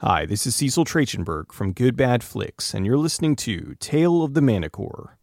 Hi, 0.00 0.26
this 0.26 0.46
is 0.46 0.54
Cecil 0.54 0.84
Trachenberg 0.84 1.50
from 1.50 1.72
Good 1.72 1.96
Bad 1.96 2.22
Flicks, 2.22 2.72
and 2.72 2.86
you're 2.86 2.96
listening 2.96 3.34
to 3.34 3.74
Tale 3.80 4.22
of 4.22 4.34
the 4.34 4.40
Manticore. 4.40 5.18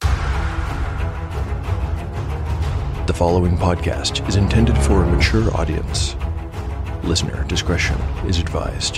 The 3.08 3.14
following 3.16 3.56
podcast 3.56 4.28
is 4.28 4.36
intended 4.36 4.78
for 4.80 5.02
a 5.02 5.08
mature 5.08 5.50
audience. 5.56 6.18
Listener 7.06 7.46
discretion 7.46 7.96
is 8.28 8.38
advised. 8.40 8.98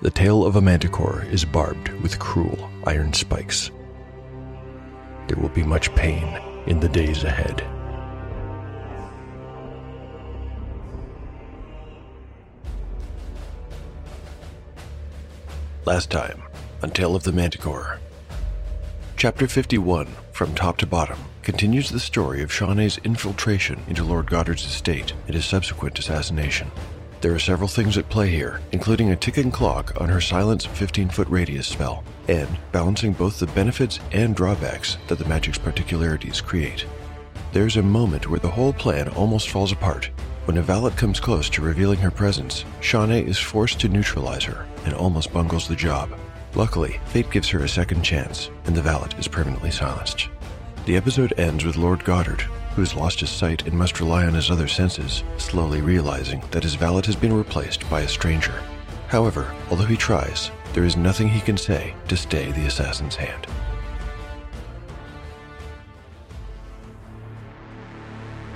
the 0.00 0.10
tail 0.10 0.44
of 0.44 0.54
a 0.54 0.60
manticore 0.60 1.24
is 1.30 1.44
barbed 1.44 1.88
with 2.02 2.18
cruel 2.18 2.70
iron 2.86 3.12
spikes. 3.12 3.70
There 5.26 5.38
will 5.38 5.48
be 5.48 5.64
much 5.64 5.94
pain 5.96 6.40
in 6.66 6.78
the 6.78 6.88
days 6.88 7.24
ahead. 7.24 7.64
Last 15.84 16.10
time 16.10 16.42
on 16.82 16.90
Tale 16.90 17.16
of 17.16 17.24
the 17.24 17.32
Manticore. 17.32 17.98
Chapter 19.16 19.48
51, 19.48 20.06
from 20.32 20.54
top 20.54 20.76
to 20.78 20.86
bottom, 20.86 21.18
continues 21.42 21.90
the 21.90 21.98
story 21.98 22.42
of 22.42 22.52
Shawnee's 22.52 22.98
infiltration 22.98 23.80
into 23.88 24.04
Lord 24.04 24.30
Goddard's 24.30 24.64
estate 24.64 25.14
and 25.26 25.34
his 25.34 25.44
subsequent 25.44 25.98
assassination. 25.98 26.70
There 27.20 27.34
are 27.34 27.40
several 27.40 27.68
things 27.68 27.98
at 27.98 28.08
play 28.08 28.28
here, 28.28 28.60
including 28.70 29.10
a 29.10 29.16
ticking 29.16 29.50
clock 29.50 30.00
on 30.00 30.08
her 30.08 30.20
silence 30.20 30.64
15 30.64 31.08
foot 31.08 31.28
radius 31.28 31.66
spell, 31.66 32.04
and 32.28 32.48
balancing 32.70 33.12
both 33.12 33.40
the 33.40 33.48
benefits 33.48 33.98
and 34.12 34.36
drawbacks 34.36 34.98
that 35.08 35.18
the 35.18 35.24
magic's 35.24 35.58
particularities 35.58 36.40
create. 36.40 36.86
There's 37.52 37.76
a 37.76 37.82
moment 37.82 38.30
where 38.30 38.38
the 38.38 38.50
whole 38.50 38.72
plan 38.72 39.08
almost 39.08 39.48
falls 39.48 39.72
apart. 39.72 40.10
When 40.44 40.58
a 40.58 40.62
valet 40.62 40.92
comes 40.92 41.18
close 41.18 41.50
to 41.50 41.60
revealing 41.60 41.98
her 41.98 42.12
presence, 42.12 42.64
Shawnee 42.80 43.26
is 43.26 43.36
forced 43.36 43.80
to 43.80 43.88
neutralize 43.88 44.44
her 44.44 44.64
and 44.84 44.94
almost 44.94 45.32
bungles 45.32 45.66
the 45.66 45.74
job. 45.74 46.16
Luckily, 46.54 47.00
fate 47.06 47.30
gives 47.32 47.48
her 47.48 47.64
a 47.64 47.68
second 47.68 48.02
chance, 48.02 48.48
and 48.66 48.76
the 48.76 48.82
valet 48.82 49.10
is 49.18 49.26
permanently 49.26 49.72
silenced. 49.72 50.28
The 50.86 50.96
episode 50.96 51.34
ends 51.36 51.64
with 51.64 51.76
Lord 51.76 52.04
Goddard, 52.04 52.44
who 52.78 52.82
has 52.82 52.94
lost 52.94 53.18
his 53.18 53.28
sight 53.28 53.66
and 53.66 53.76
must 53.76 53.98
rely 53.98 54.24
on 54.24 54.34
his 54.34 54.52
other 54.52 54.68
senses, 54.68 55.24
slowly 55.36 55.80
realizing 55.80 56.40
that 56.52 56.62
his 56.62 56.76
valet 56.76 57.02
has 57.04 57.16
been 57.16 57.32
replaced 57.32 57.90
by 57.90 58.02
a 58.02 58.08
stranger. 58.08 58.62
However, 59.08 59.52
although 59.68 59.84
he 59.84 59.96
tries, 59.96 60.52
there 60.74 60.84
is 60.84 60.96
nothing 60.96 61.28
he 61.28 61.40
can 61.40 61.56
say 61.56 61.92
to 62.06 62.16
stay 62.16 62.52
the 62.52 62.66
assassin's 62.66 63.16
hand. 63.16 63.48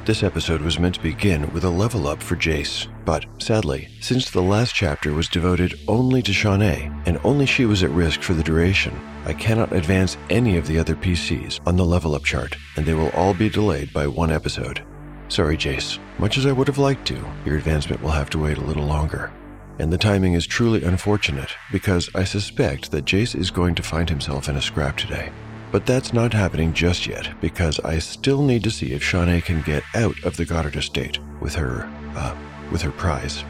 This 0.05 0.25
episode 0.25 0.62
was 0.62 0.81
meant 0.81 0.97
to 0.97 1.00
begin 1.00 1.53
with 1.53 1.62
a 1.62 1.70
level 1.70 2.08
up 2.08 2.20
for 2.20 2.34
Jace, 2.34 2.89
but 3.05 3.25
sadly, 3.39 3.88
since 4.00 4.31
the 4.31 4.43
last 4.43 4.75
chapter 4.75 5.12
was 5.12 5.28
devoted 5.28 5.78
only 5.87 6.22
to 6.22 6.32
Shawnee, 6.32 6.91
and 7.06 7.21
only 7.22 7.47
she 7.47 7.66
was 7.66 7.84
at 7.84 7.91
risk 7.91 8.21
for 8.21 8.34
the 8.34 8.43
duration, 8.43 8.99
I 9.27 9.32
cannot 9.32 9.72
advance 9.72 10.16
any 10.28 10.56
of 10.56 10.66
the 10.66 10.77
other 10.77 10.97
PCs 10.97 11.60
on 11.69 11.77
the 11.77 11.84
level 11.84 12.16
up 12.16 12.25
chart, 12.25 12.56
and 12.77 12.84
they 12.84 12.94
will 12.94 13.10
all 13.10 13.32
be 13.32 13.49
delayed 13.49 13.93
by 13.93 14.09
one 14.09 14.32
episode. 14.32 14.84
Sorry, 15.28 15.56
Jace. 15.56 16.00
Much 16.19 16.37
as 16.37 16.47
I 16.47 16.53
would 16.53 16.66
have 16.66 16.78
liked 16.78 17.06
to, 17.06 17.25
your 17.44 17.56
advancement 17.56 18.03
will 18.03 18.10
have 18.10 18.31
to 18.31 18.41
wait 18.41 18.59
a 18.59 18.65
little 18.65 18.87
longer. 18.87 19.32
And 19.78 19.93
the 19.93 19.98
timing 19.98 20.32
is 20.32 20.48
truly 20.48 20.82
unfortunate 20.82 21.54
because 21.71 22.10
I 22.16 22.25
suspect 22.25 22.91
that 22.91 23.04
Jace 23.04 23.37
is 23.37 23.53
going 23.53 23.77
to 23.77 23.84
find 23.84 24.10
himself 24.10 24.48
in 24.48 24.56
a 24.56 24.62
scrap 24.62 24.97
today. 24.97 25.31
But 25.72 25.87
that's 25.87 26.12
not 26.12 26.34
happening 26.34 26.75
just 26.75 27.06
yet 27.06 27.41
because 27.41 27.81
I 27.81 27.99
still 27.99 28.43
need 28.43 28.62
to 28.65 28.71
see 28.71 28.93
if 28.93 29.03
Shawnee 29.03 29.41
can 29.41 29.62
get 29.62 29.83
out 29.94 30.22
of 30.22 30.37
the 30.37 30.44
Goddard 30.44 30.77
estate 30.77 31.19
with 31.41 31.55
her, 31.55 31.91
uh, 32.15 32.37
with 32.71 32.83
her 32.83 32.91
prize. 32.91 33.43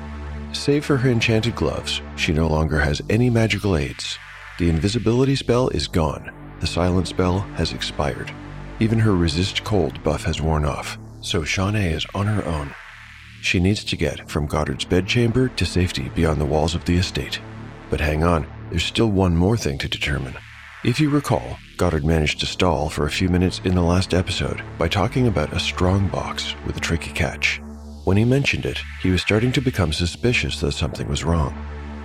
Save 0.53 0.85
for 0.85 0.97
her 0.99 1.11
enchanted 1.11 1.57
gloves, 1.57 2.01
she 2.15 2.33
no 2.33 2.47
longer 2.47 2.79
has 2.79 3.03
any 3.11 3.29
magical 3.29 3.77
aids. 3.77 4.19
The 4.61 4.69
invisibility 4.69 5.35
spell 5.35 5.69
is 5.71 5.89
gone. 5.89 6.33
The 6.61 6.67
silent 6.69 7.09
spell 7.09 7.41
has 7.57 7.73
expired. 7.73 8.33
Even 8.79 9.01
her 9.01 9.17
resist 9.17 9.65
cold 9.65 10.01
buff 10.05 10.23
has 10.23 10.41
worn 10.41 10.65
off, 10.65 10.99
so 11.23 11.43
Shawnee 11.43 11.89
is 11.89 12.07
on 12.15 12.27
her 12.27 12.45
own. 12.45 12.73
She 13.41 13.59
needs 13.59 13.83
to 13.83 13.97
get 13.97 14.31
from 14.31 14.47
Goddard's 14.47 14.85
bedchamber 14.85 15.49
to 15.49 15.67
safety 15.67 16.09
beyond 16.15 16.41
the 16.41 16.47
walls 16.47 16.77
of 16.77 16.85
the 16.85 16.97
estate. 16.97 17.41
But 17.91 18.01
hang 18.01 18.23
on, 18.23 18.47
there's 18.71 18.85
still 18.85 19.11
one 19.11 19.37
more 19.37 19.57
thing 19.57 19.79
to 19.79 19.89
determine. 19.89 20.37
If 20.85 20.99
you 20.99 21.11
recall, 21.11 21.59
Goddard 21.77 22.05
managed 22.05 22.41
to 22.41 22.47
stall 22.47 22.89
for 22.89 23.07
a 23.07 23.11
few 23.11 23.29
minutes 23.29 23.61
in 23.63 23.77
the 23.77 23.83
last 23.83 24.13
episode 24.13 24.65
by 24.79 24.89
talking 24.89 25.29
about 25.29 25.53
a 25.53 25.61
strong 25.61 26.09
box 26.09 26.57
with 26.67 26.77
a 26.77 26.81
tricky 26.81 27.13
catch. 27.13 27.61
When 28.03 28.17
he 28.17 28.25
mentioned 28.25 28.67
it, 28.67 28.81
he 29.01 29.11
was 29.11 29.23
starting 29.23 29.53
to 29.53 29.61
become 29.61 29.93
suspicious 29.93 30.59
that 30.59 30.73
something 30.73 31.07
was 31.07 31.23
wrong. 31.23 31.55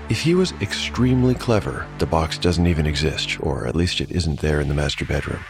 If 0.10 0.22
he 0.22 0.36
was 0.36 0.54
extremely 0.62 1.34
clever, 1.34 1.88
the 1.98 2.06
box 2.06 2.38
doesn't 2.38 2.68
even 2.68 2.86
exist, 2.86 3.42
or 3.42 3.66
at 3.66 3.76
least 3.76 4.00
it 4.00 4.12
isn't 4.12 4.42
there 4.42 4.62
in 4.62 4.68
the 4.68 4.76
master 4.76 5.06
bedroom. 5.06 5.44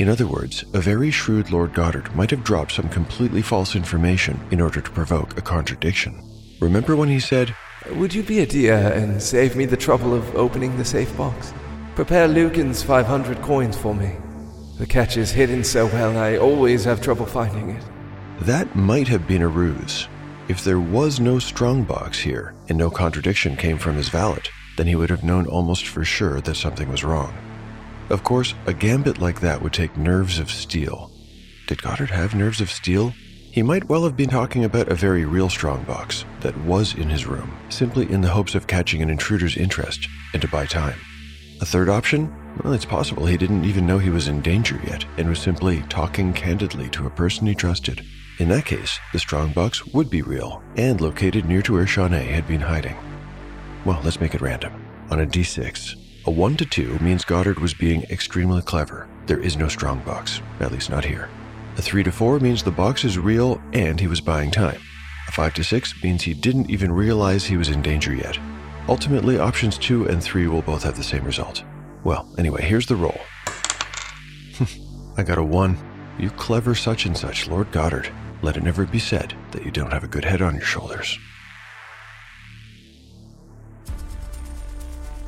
In 0.00 0.08
other 0.08 0.26
words, 0.26 0.64
a 0.74 0.80
very 0.80 1.12
shrewd 1.12 1.52
Lord 1.52 1.74
Goddard 1.74 2.12
might 2.16 2.32
have 2.32 2.42
dropped 2.42 2.72
some 2.72 2.88
completely 2.88 3.40
false 3.40 3.76
information 3.76 4.40
in 4.50 4.60
order 4.60 4.80
to 4.80 4.90
provoke 4.90 5.38
a 5.38 5.42
contradiction. 5.42 6.20
Remember 6.60 6.96
when 6.96 7.08
he 7.08 7.20
said, 7.20 7.54
Would 7.92 8.14
you 8.14 8.24
be 8.24 8.40
a 8.40 8.46
dear 8.46 8.74
and 8.74 9.22
save 9.22 9.54
me 9.54 9.64
the 9.64 9.76
trouble 9.76 10.12
of 10.12 10.34
opening 10.34 10.76
the 10.76 10.84
safe 10.84 11.16
box? 11.16 11.54
Prepare 11.94 12.26
Lucan's 12.26 12.82
500 12.82 13.40
coins 13.40 13.76
for 13.76 13.94
me. 13.94 14.16
The 14.78 14.86
catch 14.86 15.16
is 15.16 15.30
hidden 15.30 15.62
so 15.62 15.86
well, 15.86 16.18
I 16.18 16.36
always 16.36 16.82
have 16.82 17.00
trouble 17.00 17.24
finding 17.24 17.70
it. 17.70 17.84
That 18.40 18.74
might 18.74 19.06
have 19.06 19.28
been 19.28 19.42
a 19.42 19.48
ruse. 19.48 20.08
If 20.48 20.64
there 20.64 20.80
was 20.80 21.20
no 21.20 21.38
strongbox 21.38 22.18
here, 22.18 22.52
and 22.68 22.76
no 22.76 22.90
contradiction 22.90 23.56
came 23.56 23.78
from 23.78 23.94
his 23.94 24.08
valet, 24.08 24.42
then 24.76 24.88
he 24.88 24.96
would 24.96 25.08
have 25.08 25.22
known 25.22 25.46
almost 25.46 25.86
for 25.86 26.04
sure 26.04 26.40
that 26.40 26.56
something 26.56 26.90
was 26.90 27.04
wrong. 27.04 27.32
Of 28.10 28.24
course, 28.24 28.54
a 28.66 28.74
gambit 28.74 29.18
like 29.18 29.40
that 29.42 29.62
would 29.62 29.72
take 29.72 29.96
nerves 29.96 30.40
of 30.40 30.50
steel. 30.50 31.12
Did 31.68 31.80
Goddard 31.80 32.10
have 32.10 32.34
nerves 32.34 32.60
of 32.60 32.72
steel? 32.72 33.14
He 33.52 33.62
might 33.62 33.88
well 33.88 34.02
have 34.02 34.16
been 34.16 34.30
talking 34.30 34.64
about 34.64 34.88
a 34.88 34.96
very 34.96 35.24
real 35.24 35.48
strongbox 35.48 36.24
that 36.40 36.58
was 36.58 36.92
in 36.92 37.08
his 37.08 37.24
room, 37.24 37.56
simply 37.68 38.10
in 38.10 38.20
the 38.20 38.30
hopes 38.30 38.56
of 38.56 38.66
catching 38.66 39.00
an 39.00 39.10
intruder's 39.10 39.56
interest 39.56 40.08
and 40.32 40.42
to 40.42 40.48
buy 40.48 40.66
time. 40.66 40.98
A 41.60 41.66
third 41.66 41.88
option? 41.88 42.34
Well, 42.62 42.72
it's 42.72 42.84
possible 42.84 43.26
he 43.26 43.36
didn't 43.36 43.64
even 43.64 43.86
know 43.86 43.98
he 43.98 44.10
was 44.10 44.28
in 44.28 44.40
danger 44.40 44.80
yet 44.86 45.04
and 45.16 45.28
was 45.28 45.38
simply 45.38 45.82
talking 45.88 46.32
candidly 46.32 46.88
to 46.90 47.06
a 47.06 47.10
person 47.10 47.46
he 47.46 47.54
trusted. 47.54 48.04
In 48.38 48.48
that 48.48 48.64
case, 48.64 48.98
the 49.12 49.20
strongbox 49.20 49.86
would 49.86 50.10
be 50.10 50.22
real 50.22 50.62
and 50.76 51.00
located 51.00 51.44
near 51.44 51.62
to 51.62 51.74
where 51.74 51.86
Shawnee 51.86 52.24
had 52.24 52.48
been 52.48 52.60
hiding. 52.60 52.96
Well, 53.84 54.00
let's 54.02 54.20
make 54.20 54.34
it 54.34 54.40
random. 54.40 54.84
On 55.10 55.20
a 55.20 55.26
d6, 55.26 56.26
a 56.26 56.30
1 56.30 56.56
to 56.56 56.66
2 56.66 56.98
means 56.98 57.24
Goddard 57.24 57.60
was 57.60 57.74
being 57.74 58.02
extremely 58.04 58.62
clever. 58.62 59.08
There 59.26 59.40
is 59.40 59.56
no 59.56 59.68
strongbox, 59.68 60.40
at 60.58 60.72
least 60.72 60.90
not 60.90 61.04
here. 61.04 61.28
A 61.76 61.82
3 61.82 62.02
to 62.02 62.10
4 62.10 62.40
means 62.40 62.62
the 62.62 62.70
box 62.72 63.04
is 63.04 63.18
real 63.18 63.60
and 63.72 64.00
he 64.00 64.08
was 64.08 64.20
buying 64.20 64.50
time. 64.50 64.80
A 65.28 65.32
5 65.32 65.54
to 65.54 65.64
6 65.64 66.02
means 66.02 66.22
he 66.22 66.34
didn't 66.34 66.70
even 66.70 66.90
realize 66.90 67.44
he 67.44 67.56
was 67.56 67.68
in 67.68 67.82
danger 67.82 68.14
yet. 68.14 68.38
Ultimately, 68.88 69.38
options 69.38 69.78
2 69.78 70.08
and 70.08 70.22
3 70.22 70.46
will 70.48 70.62
both 70.62 70.82
have 70.82 70.96
the 70.96 71.02
same 71.02 71.24
result. 71.24 71.64
Well, 72.04 72.28
anyway, 72.36 72.62
here's 72.62 72.86
the 72.86 72.96
roll. 72.96 73.18
I 75.16 75.22
got 75.22 75.38
a 75.38 75.42
1. 75.42 75.78
You 76.18 76.30
clever 76.30 76.74
such 76.74 77.06
and 77.06 77.16
such, 77.16 77.48
Lord 77.48 77.70
Goddard. 77.72 78.12
Let 78.42 78.56
it 78.56 78.62
never 78.62 78.84
be 78.84 78.98
said 78.98 79.34
that 79.52 79.64
you 79.64 79.70
don't 79.70 79.92
have 79.92 80.04
a 80.04 80.08
good 80.08 80.24
head 80.24 80.42
on 80.42 80.54
your 80.54 80.64
shoulders. 80.64 81.18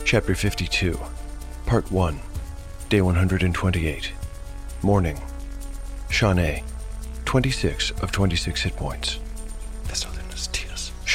Chapter 0.04 0.34
52, 0.34 0.98
Part 1.64 1.90
1, 1.90 2.20
Day 2.88 3.00
128. 3.00 4.12
Morning. 4.82 5.20
Shawnee, 6.10 6.62
26 7.24 7.90
of 8.02 8.12
26 8.12 8.62
hit 8.62 8.76
points. 8.76 9.18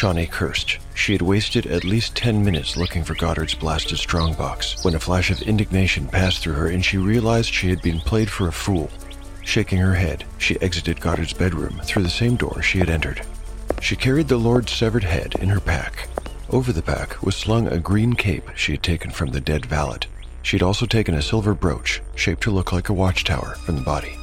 Shawnee 0.01 0.25
cursed. 0.25 0.79
She 1.01 1.13
had 1.13 1.23
wasted 1.23 1.65
at 1.65 1.83
least 1.83 2.15
10 2.15 2.45
minutes 2.45 2.77
looking 2.77 3.03
for 3.03 3.15
Goddard's 3.15 3.55
blasted 3.55 3.97
strongbox 3.97 4.85
when 4.85 4.93
a 4.93 4.99
flash 4.99 5.31
of 5.31 5.41
indignation 5.41 6.07
passed 6.07 6.43
through 6.43 6.53
her 6.53 6.67
and 6.67 6.85
she 6.85 6.99
realized 6.99 7.51
she 7.51 7.69
had 7.69 7.81
been 7.81 7.99
played 7.99 8.29
for 8.29 8.47
a 8.47 8.51
fool. 8.51 8.91
Shaking 9.43 9.79
her 9.79 9.95
head, 9.95 10.25
she 10.37 10.61
exited 10.61 11.01
Goddard's 11.01 11.33
bedroom 11.33 11.81
through 11.83 12.03
the 12.03 12.09
same 12.11 12.35
door 12.35 12.61
she 12.61 12.77
had 12.77 12.91
entered. 12.91 13.25
She 13.81 13.95
carried 13.95 14.27
the 14.27 14.37
Lord's 14.37 14.73
severed 14.73 15.03
head 15.03 15.33
in 15.39 15.49
her 15.49 15.59
pack. 15.59 16.07
Over 16.51 16.71
the 16.71 16.83
pack 16.83 17.23
was 17.23 17.35
slung 17.35 17.67
a 17.67 17.79
green 17.79 18.13
cape 18.13 18.51
she 18.55 18.73
had 18.73 18.83
taken 18.83 19.09
from 19.09 19.31
the 19.31 19.41
dead 19.41 19.65
valet. 19.65 20.01
She 20.43 20.55
had 20.55 20.63
also 20.63 20.85
taken 20.85 21.15
a 21.15 21.23
silver 21.23 21.55
brooch, 21.55 21.99
shaped 22.13 22.43
to 22.43 22.51
look 22.51 22.71
like 22.71 22.89
a 22.89 22.93
watchtower, 22.93 23.55
from 23.55 23.75
the 23.75 23.81
body. 23.81 24.19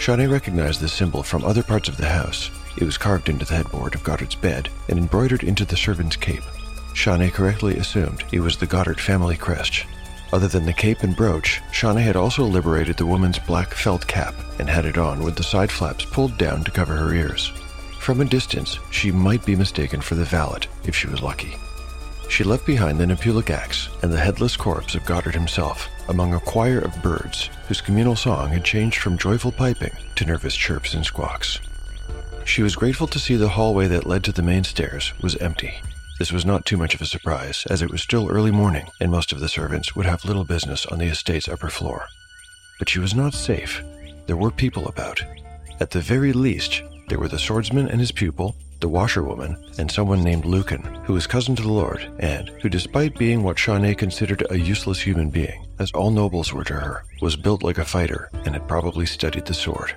Shawnee 0.00 0.26
recognized 0.26 0.80
this 0.80 0.92
symbol 0.92 1.22
from 1.22 1.44
other 1.44 1.62
parts 1.62 1.88
of 1.88 1.98
the 1.98 2.08
house. 2.08 2.50
It 2.78 2.84
was 2.84 2.98
carved 2.98 3.28
into 3.28 3.44
the 3.44 3.54
headboard 3.54 3.94
of 3.94 4.04
Goddard's 4.04 4.34
bed 4.34 4.68
and 4.88 4.98
embroidered 4.98 5.42
into 5.42 5.64
the 5.64 5.76
servant's 5.76 6.16
cape. 6.16 6.44
Shawnee 6.94 7.30
correctly 7.30 7.76
assumed 7.76 8.24
it 8.32 8.40
was 8.40 8.56
the 8.56 8.66
Goddard 8.66 9.00
family 9.00 9.36
crest. 9.36 9.84
Other 10.32 10.48
than 10.48 10.66
the 10.66 10.72
cape 10.72 11.02
and 11.02 11.16
brooch, 11.16 11.62
Shawnee 11.72 12.02
had 12.02 12.16
also 12.16 12.44
liberated 12.44 12.96
the 12.96 13.06
woman's 13.06 13.38
black 13.38 13.72
felt 13.72 14.06
cap 14.06 14.34
and 14.58 14.68
had 14.68 14.84
it 14.84 14.98
on 14.98 15.22
with 15.22 15.36
the 15.36 15.42
side 15.42 15.70
flaps 15.70 16.04
pulled 16.04 16.36
down 16.36 16.64
to 16.64 16.70
cover 16.70 16.96
her 16.96 17.14
ears. 17.14 17.52
From 18.00 18.20
a 18.20 18.24
distance, 18.24 18.78
she 18.90 19.10
might 19.10 19.44
be 19.44 19.56
mistaken 19.56 20.00
for 20.00 20.14
the 20.14 20.24
valet 20.24 20.60
if 20.84 20.94
she 20.94 21.06
was 21.06 21.22
lucky. 21.22 21.56
She 22.28 22.44
left 22.44 22.66
behind 22.66 22.98
the 22.98 23.06
Nepulic 23.06 23.50
axe 23.50 23.88
and 24.02 24.12
the 24.12 24.20
headless 24.20 24.56
corpse 24.56 24.94
of 24.94 25.04
Goddard 25.04 25.34
himself 25.34 25.88
among 26.08 26.34
a 26.34 26.40
choir 26.40 26.80
of 26.80 27.02
birds 27.02 27.50
whose 27.68 27.80
communal 27.80 28.16
song 28.16 28.50
had 28.50 28.64
changed 28.64 28.98
from 28.98 29.16
joyful 29.18 29.52
piping 29.52 29.92
to 30.16 30.24
nervous 30.24 30.54
chirps 30.54 30.94
and 30.94 31.04
squawks. 31.04 31.60
She 32.46 32.62
was 32.62 32.76
grateful 32.76 33.08
to 33.08 33.18
see 33.18 33.34
the 33.34 33.50
hallway 33.50 33.86
that 33.88 34.06
led 34.06 34.24
to 34.24 34.32
the 34.32 34.40
main 34.40 34.64
stairs 34.64 35.12
was 35.20 35.36
empty. 35.36 35.82
This 36.18 36.32
was 36.32 36.46
not 36.46 36.64
too 36.64 36.78
much 36.78 36.94
of 36.94 37.02
a 37.02 37.06
surprise, 37.06 37.66
as 37.68 37.82
it 37.82 37.90
was 37.90 38.00
still 38.00 38.30
early 38.30 38.52
morning 38.52 38.86
and 39.00 39.10
most 39.10 39.32
of 39.32 39.40
the 39.40 39.48
servants 39.48 39.94
would 39.94 40.06
have 40.06 40.24
little 40.24 40.44
business 40.44 40.86
on 40.86 40.98
the 40.98 41.06
estate's 41.06 41.48
upper 41.48 41.68
floor. 41.68 42.06
But 42.78 42.88
she 42.88 43.00
was 43.00 43.14
not 43.14 43.34
safe. 43.34 43.82
There 44.26 44.36
were 44.36 44.50
people 44.50 44.86
about. 44.86 45.22
At 45.80 45.90
the 45.90 46.00
very 46.00 46.32
least, 46.32 46.82
there 47.08 47.18
were 47.18 47.28
the 47.28 47.38
swordsman 47.38 47.88
and 47.88 48.00
his 48.00 48.12
pupil, 48.12 48.56
the 48.80 48.88
washerwoman, 48.88 49.62
and 49.78 49.90
someone 49.90 50.22
named 50.22 50.44
Lucan, 50.44 50.82
who 51.04 51.14
was 51.14 51.26
cousin 51.26 51.56
to 51.56 51.62
the 51.62 51.72
Lord, 51.72 52.08
and 52.20 52.48
who, 52.62 52.68
despite 52.68 53.18
being 53.18 53.42
what 53.42 53.58
Shawnee 53.58 53.94
considered 53.94 54.46
a 54.50 54.58
useless 54.58 55.00
human 55.00 55.30
being, 55.30 55.66
as 55.78 55.90
all 55.92 56.10
nobles 56.10 56.52
were 56.52 56.64
to 56.64 56.74
her, 56.74 57.04
was 57.20 57.36
built 57.36 57.62
like 57.62 57.78
a 57.78 57.84
fighter 57.84 58.30
and 58.44 58.54
had 58.54 58.68
probably 58.68 59.04
studied 59.04 59.46
the 59.46 59.54
sword. 59.54 59.94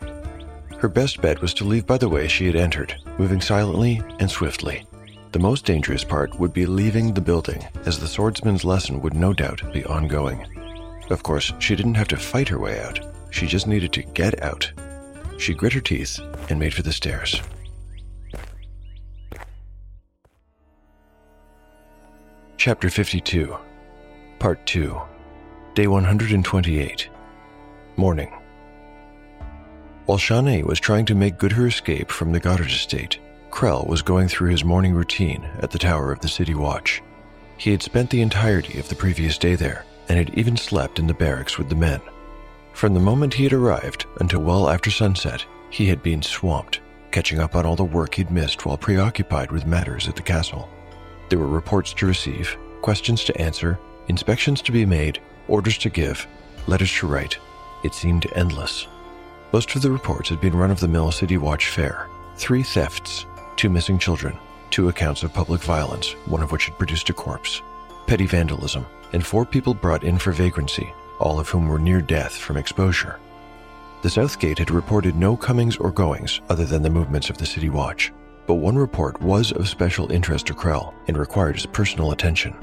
Her 0.79 0.87
best 0.87 1.21
bet 1.21 1.41
was 1.41 1.53
to 1.55 1.65
leave 1.65 1.85
by 1.85 1.97
the 1.97 2.07
way 2.07 2.29
she 2.29 2.45
had 2.45 2.55
entered, 2.55 2.95
moving 3.17 3.41
silently 3.41 4.01
and 4.21 4.31
swiftly. 4.31 4.85
The 5.33 5.39
most 5.39 5.65
dangerous 5.65 6.05
part 6.05 6.39
would 6.39 6.53
be 6.53 6.65
leaving 6.65 7.13
the 7.13 7.19
building, 7.19 7.67
as 7.85 7.99
the 7.99 8.07
swordsman's 8.07 8.63
lesson 8.63 9.01
would 9.01 9.13
no 9.13 9.33
doubt 9.33 9.61
be 9.73 9.83
ongoing. 9.83 10.47
Of 11.09 11.21
course, 11.21 11.51
she 11.59 11.75
didn't 11.75 11.95
have 11.95 12.07
to 12.07 12.15
fight 12.17 12.47
her 12.47 12.57
way 12.57 12.81
out, 12.81 12.97
she 13.29 13.45
just 13.45 13.67
needed 13.67 13.91
to 13.91 14.03
get 14.03 14.41
out. 14.41 14.71
She 15.37 15.53
grit 15.53 15.73
her 15.73 15.81
teeth 15.81 16.17
and 16.49 16.57
made 16.57 16.73
for 16.73 16.81
the 16.81 16.93
stairs. 16.93 17.41
Chapter 22.55 22.89
52, 22.89 23.53
Part 24.39 24.65
2, 24.65 24.97
Day 25.75 25.87
128, 25.87 27.09
Morning. 27.97 28.38
While 30.09 30.17
Shawnee 30.17 30.63
was 30.63 30.79
trying 30.79 31.05
to 31.05 31.13
make 31.13 31.37
good 31.37 31.51
her 31.51 31.67
escape 31.67 32.09
from 32.09 32.31
the 32.31 32.39
Goddard 32.39 32.71
estate, 32.71 33.19
Krell 33.51 33.85
was 33.85 34.01
going 34.01 34.27
through 34.27 34.49
his 34.49 34.63
morning 34.63 34.95
routine 34.95 35.47
at 35.59 35.69
the 35.69 35.77
tower 35.77 36.11
of 36.11 36.19
the 36.19 36.27
City 36.27 36.55
Watch. 36.55 37.03
He 37.57 37.69
had 37.69 37.83
spent 37.83 38.09
the 38.09 38.23
entirety 38.23 38.79
of 38.79 38.89
the 38.89 38.95
previous 38.95 39.37
day 39.37 39.53
there 39.53 39.85
and 40.07 40.17
had 40.17 40.33
even 40.33 40.57
slept 40.57 40.97
in 40.97 41.05
the 41.05 41.13
barracks 41.13 41.59
with 41.59 41.69
the 41.69 41.75
men. 41.75 42.01
From 42.73 42.95
the 42.95 42.99
moment 42.99 43.35
he 43.35 43.43
had 43.43 43.53
arrived 43.53 44.07
until 44.19 44.39
well 44.41 44.67
after 44.67 44.89
sunset, 44.89 45.45
he 45.69 45.85
had 45.85 46.01
been 46.01 46.23
swamped, 46.23 46.79
catching 47.11 47.37
up 47.37 47.55
on 47.55 47.67
all 47.67 47.75
the 47.75 47.83
work 47.83 48.15
he'd 48.15 48.31
missed 48.31 48.65
while 48.65 48.79
preoccupied 48.79 49.51
with 49.51 49.67
matters 49.67 50.07
at 50.07 50.15
the 50.15 50.23
castle. 50.23 50.67
There 51.29 51.37
were 51.37 51.45
reports 51.45 51.93
to 51.93 52.07
receive, 52.07 52.57
questions 52.81 53.23
to 53.25 53.39
answer, 53.39 53.77
inspections 54.07 54.63
to 54.63 54.71
be 54.71 54.87
made, 54.87 55.21
orders 55.47 55.77
to 55.77 55.91
give, 55.91 56.25
letters 56.65 56.91
to 56.93 57.05
write. 57.05 57.37
It 57.83 57.93
seemed 57.93 58.25
endless. 58.33 58.87
Most 59.51 59.75
of 59.75 59.81
the 59.81 59.91
reports 59.91 60.29
had 60.29 60.41
been 60.41 60.55
run 60.55 60.71
of 60.71 60.79
the 60.79 60.87
mill 60.87 61.11
City 61.11 61.37
Watch 61.37 61.69
fare 61.69 62.07
three 62.35 62.63
thefts, 62.63 63.25
two 63.55 63.69
missing 63.69 63.99
children, 63.99 64.37
two 64.69 64.89
accounts 64.89 65.23
of 65.23 65.33
public 65.33 65.61
violence, 65.61 66.13
one 66.25 66.41
of 66.41 66.51
which 66.51 66.65
had 66.65 66.77
produced 66.77 67.09
a 67.09 67.13
corpse, 67.13 67.61
petty 68.07 68.25
vandalism, 68.25 68.85
and 69.13 69.25
four 69.25 69.45
people 69.45 69.73
brought 69.73 70.03
in 70.03 70.17
for 70.17 70.31
vagrancy, 70.31 70.93
all 71.19 71.39
of 71.39 71.49
whom 71.49 71.67
were 71.67 71.79
near 71.79 72.01
death 72.01 72.35
from 72.35 72.57
exposure. 72.57 73.19
The 74.01 74.09
South 74.09 74.39
Gate 74.39 74.59
had 74.59 74.71
reported 74.71 75.15
no 75.15 75.35
comings 75.35 75.77
or 75.77 75.91
goings 75.91 76.39
other 76.49 76.65
than 76.65 76.81
the 76.81 76.89
movements 76.89 77.29
of 77.29 77.37
the 77.37 77.45
City 77.45 77.69
Watch 77.69 78.13
but 78.49 78.55
one 78.55 78.75
report 78.75 79.21
was 79.21 79.51
of 79.51 79.69
special 79.69 80.11
interest 80.11 80.47
to 80.47 80.55
Krell 80.55 80.95
and 81.07 81.15
required 81.15 81.53
his 81.53 81.67
personal 81.67 82.13
attention. 82.13 82.55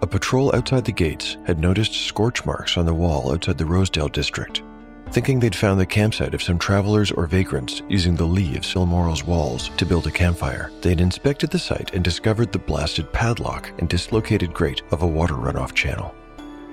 A 0.00 0.06
patrol 0.06 0.56
outside 0.56 0.86
the 0.86 0.90
gates 0.92 1.36
had 1.44 1.58
noticed 1.58 1.92
scorch 1.92 2.46
marks 2.46 2.78
on 2.78 2.86
the 2.86 2.94
wall 2.94 3.30
outside 3.30 3.58
the 3.58 3.66
Rosedale 3.66 4.08
district. 4.08 4.62
Thinking 5.10 5.40
they'd 5.40 5.54
found 5.54 5.80
the 5.80 5.86
campsite 5.86 6.34
of 6.34 6.42
some 6.42 6.58
travelers 6.58 7.10
or 7.10 7.26
vagrants 7.26 7.82
using 7.88 8.14
the 8.14 8.26
lee 8.26 8.56
of 8.56 8.66
Silmoral's 8.66 9.24
walls 9.24 9.70
to 9.78 9.86
build 9.86 10.06
a 10.06 10.10
campfire, 10.10 10.70
They'd 10.82 11.00
inspected 11.00 11.50
the 11.50 11.58
site 11.58 11.94
and 11.94 12.04
discovered 12.04 12.52
the 12.52 12.58
blasted 12.58 13.10
padlock 13.12 13.72
and 13.78 13.88
dislocated 13.88 14.52
grate 14.52 14.82
of 14.90 15.02
a 15.02 15.06
water 15.06 15.34
runoff 15.34 15.74
channel. 15.74 16.14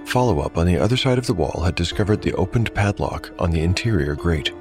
Follow 0.05 0.41
up 0.41 0.57
on 0.57 0.67
the 0.67 0.77
other 0.77 0.97
side 0.97 1.17
of 1.17 1.25
the 1.25 1.33
wall 1.33 1.61
had 1.63 1.75
discovered 1.75 2.21
the 2.21 2.33
opened 2.33 2.73
padlock 2.75 3.31
on 3.39 3.51
the 3.51 3.61
interior 3.61 4.15
grate. 4.15 4.51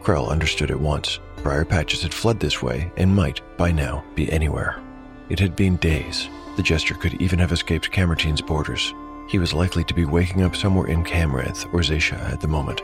Krell 0.00 0.28
understood 0.28 0.70
at 0.70 0.80
once. 0.80 1.20
Briar 1.42 1.64
Patches 1.64 2.02
had 2.02 2.14
fled 2.14 2.40
this 2.40 2.62
way 2.62 2.90
and 2.96 3.14
might, 3.14 3.40
by 3.56 3.70
now, 3.70 4.04
be 4.14 4.30
anywhere. 4.32 4.80
It 5.28 5.38
had 5.38 5.54
been 5.54 5.76
days. 5.76 6.28
The 6.56 6.62
gesture 6.62 6.94
could 6.94 7.20
even 7.20 7.38
have 7.38 7.52
escaped 7.52 7.92
Camertine's 7.92 8.42
borders. 8.42 8.92
He 9.28 9.38
was 9.38 9.52
likely 9.52 9.84
to 9.84 9.94
be 9.94 10.06
waking 10.06 10.42
up 10.42 10.56
somewhere 10.56 10.88
in 10.88 11.04
Camranth 11.04 11.66
or 11.72 11.80
Zaisha 11.80 12.18
at 12.32 12.40
the 12.40 12.48
moment. 12.48 12.80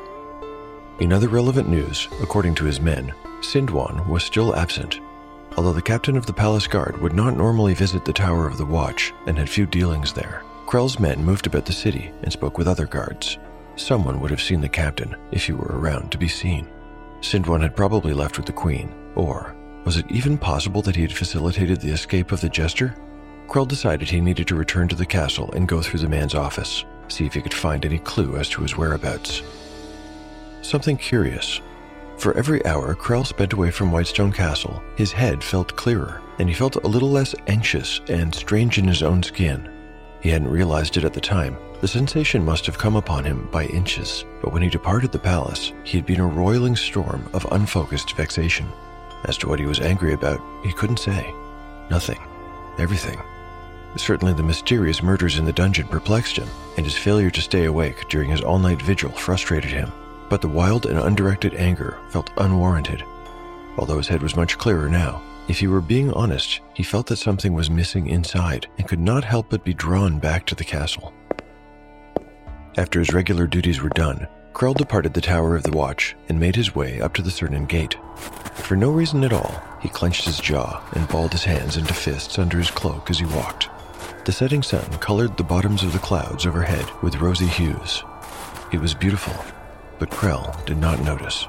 In 1.00 1.12
other 1.12 1.28
relevant 1.28 1.68
news, 1.68 2.08
according 2.22 2.54
to 2.56 2.64
his 2.64 2.80
men, 2.80 3.12
Sindwan 3.40 4.08
was 4.08 4.22
still 4.22 4.54
absent. 4.54 5.00
Although 5.56 5.72
the 5.72 5.82
captain 5.82 6.16
of 6.16 6.26
the 6.26 6.32
palace 6.32 6.68
guard 6.68 7.00
would 7.00 7.12
not 7.12 7.36
normally 7.36 7.74
visit 7.74 8.04
the 8.04 8.12
Tower 8.12 8.46
of 8.46 8.58
the 8.58 8.64
Watch 8.64 9.12
and 9.26 9.36
had 9.36 9.50
few 9.50 9.66
dealings 9.66 10.12
there, 10.12 10.42
Krell's 10.66 11.00
men 11.00 11.24
moved 11.24 11.48
about 11.48 11.66
the 11.66 11.72
city 11.72 12.12
and 12.22 12.32
spoke 12.32 12.58
with 12.58 12.68
other 12.68 12.86
guards. 12.86 13.38
Someone 13.74 14.20
would 14.20 14.30
have 14.30 14.40
seen 14.40 14.60
the 14.60 14.68
captain 14.68 15.16
if 15.32 15.46
he 15.46 15.52
were 15.52 15.78
around 15.78 16.12
to 16.12 16.18
be 16.18 16.28
seen. 16.28 16.68
Sindwan 17.20 17.60
had 17.60 17.74
probably 17.74 18.12
left 18.12 18.36
with 18.36 18.46
the 18.46 18.52
Queen, 18.52 18.94
or 19.16 19.54
was 19.84 19.96
it 19.96 20.06
even 20.10 20.38
possible 20.38 20.80
that 20.82 20.94
he 20.96 21.02
had 21.02 21.12
facilitated 21.12 21.80
the 21.80 21.90
escape 21.90 22.30
of 22.30 22.40
the 22.40 22.48
jester? 22.48 22.94
Krell 23.48 23.66
decided 23.66 24.08
he 24.08 24.20
needed 24.20 24.46
to 24.48 24.54
return 24.54 24.86
to 24.88 24.96
the 24.96 25.04
castle 25.04 25.50
and 25.52 25.66
go 25.66 25.82
through 25.82 26.00
the 26.00 26.08
man's 26.08 26.34
office, 26.34 26.84
see 27.08 27.26
if 27.26 27.34
he 27.34 27.42
could 27.42 27.52
find 27.52 27.84
any 27.84 27.98
clue 27.98 28.36
as 28.36 28.48
to 28.50 28.62
his 28.62 28.76
whereabouts. 28.76 29.42
Something 30.64 30.96
curious. 30.96 31.60
For 32.16 32.34
every 32.38 32.64
hour 32.64 32.94
Krell 32.94 33.26
spent 33.26 33.52
away 33.52 33.70
from 33.70 33.92
Whitestone 33.92 34.32
Castle, 34.32 34.82
his 34.96 35.12
head 35.12 35.44
felt 35.44 35.76
clearer, 35.76 36.22
and 36.38 36.48
he 36.48 36.54
felt 36.54 36.76
a 36.76 36.88
little 36.88 37.10
less 37.10 37.34
anxious 37.48 38.00
and 38.08 38.34
strange 38.34 38.78
in 38.78 38.88
his 38.88 39.02
own 39.02 39.22
skin. 39.22 39.70
He 40.22 40.30
hadn't 40.30 40.48
realized 40.48 40.96
it 40.96 41.04
at 41.04 41.12
the 41.12 41.20
time, 41.20 41.58
the 41.82 41.86
sensation 41.86 42.42
must 42.42 42.64
have 42.64 42.78
come 42.78 42.96
upon 42.96 43.24
him 43.24 43.46
by 43.52 43.66
inches, 43.66 44.24
but 44.40 44.54
when 44.54 44.62
he 44.62 44.70
departed 44.70 45.12
the 45.12 45.18
palace, 45.18 45.74
he 45.84 45.98
had 45.98 46.06
been 46.06 46.20
a 46.20 46.26
roiling 46.26 46.76
storm 46.76 47.28
of 47.34 47.46
unfocused 47.52 48.16
vexation. 48.16 48.66
As 49.26 49.36
to 49.38 49.48
what 49.48 49.58
he 49.58 49.66
was 49.66 49.80
angry 49.80 50.14
about, 50.14 50.40
he 50.64 50.72
couldn't 50.72 50.98
say. 50.98 51.30
Nothing. 51.90 52.20
Everything. 52.78 53.20
Certainly 53.96 54.32
the 54.32 54.42
mysterious 54.42 55.02
murders 55.02 55.36
in 55.36 55.44
the 55.44 55.52
dungeon 55.52 55.88
perplexed 55.88 56.38
him, 56.38 56.48
and 56.78 56.86
his 56.86 56.96
failure 56.96 57.30
to 57.30 57.42
stay 57.42 57.66
awake 57.66 58.08
during 58.08 58.30
his 58.30 58.40
all 58.40 58.58
night 58.58 58.80
vigil 58.80 59.10
frustrated 59.10 59.70
him. 59.70 59.92
But 60.28 60.40
the 60.40 60.48
wild 60.48 60.86
and 60.86 60.98
undirected 60.98 61.54
anger 61.54 61.98
felt 62.10 62.30
unwarranted. 62.36 63.02
Although 63.76 63.98
his 63.98 64.08
head 64.08 64.22
was 64.22 64.36
much 64.36 64.58
clearer 64.58 64.88
now, 64.88 65.22
if 65.48 65.58
he 65.58 65.66
were 65.66 65.80
being 65.80 66.12
honest, 66.12 66.60
he 66.72 66.82
felt 66.82 67.06
that 67.08 67.16
something 67.16 67.52
was 67.52 67.68
missing 67.68 68.06
inside 68.06 68.66
and 68.78 68.88
could 68.88 69.00
not 69.00 69.24
help 69.24 69.50
but 69.50 69.64
be 69.64 69.74
drawn 69.74 70.18
back 70.18 70.46
to 70.46 70.54
the 70.54 70.64
castle. 70.64 71.12
After 72.76 72.98
his 72.98 73.12
regular 73.12 73.46
duties 73.46 73.82
were 73.82 73.90
done, 73.90 74.26
Krell 74.54 74.74
departed 74.74 75.14
the 75.14 75.20
Tower 75.20 75.56
of 75.56 75.64
the 75.64 75.76
Watch 75.76 76.16
and 76.28 76.40
made 76.40 76.56
his 76.56 76.74
way 76.74 77.00
up 77.00 77.12
to 77.14 77.22
the 77.22 77.30
Cernan 77.30 77.68
Gate. 77.68 77.96
For 78.54 78.76
no 78.76 78.90
reason 78.90 79.22
at 79.24 79.32
all, 79.32 79.62
he 79.80 79.88
clenched 79.88 80.24
his 80.24 80.38
jaw 80.38 80.82
and 80.92 81.08
balled 81.08 81.32
his 81.32 81.44
hands 81.44 81.76
into 81.76 81.92
fists 81.92 82.38
under 82.38 82.56
his 82.56 82.70
cloak 82.70 83.10
as 83.10 83.18
he 83.18 83.26
walked. 83.26 83.68
The 84.24 84.32
setting 84.32 84.62
sun 84.62 84.88
colored 84.98 85.36
the 85.36 85.44
bottoms 85.44 85.82
of 85.82 85.92
the 85.92 85.98
clouds 85.98 86.46
overhead 86.46 86.88
with 87.02 87.20
rosy 87.20 87.46
hues. 87.46 88.02
It 88.72 88.80
was 88.80 88.94
beautiful, 88.94 89.34
but 89.98 90.10
Krell 90.10 90.64
did 90.66 90.78
not 90.78 91.00
notice. 91.04 91.46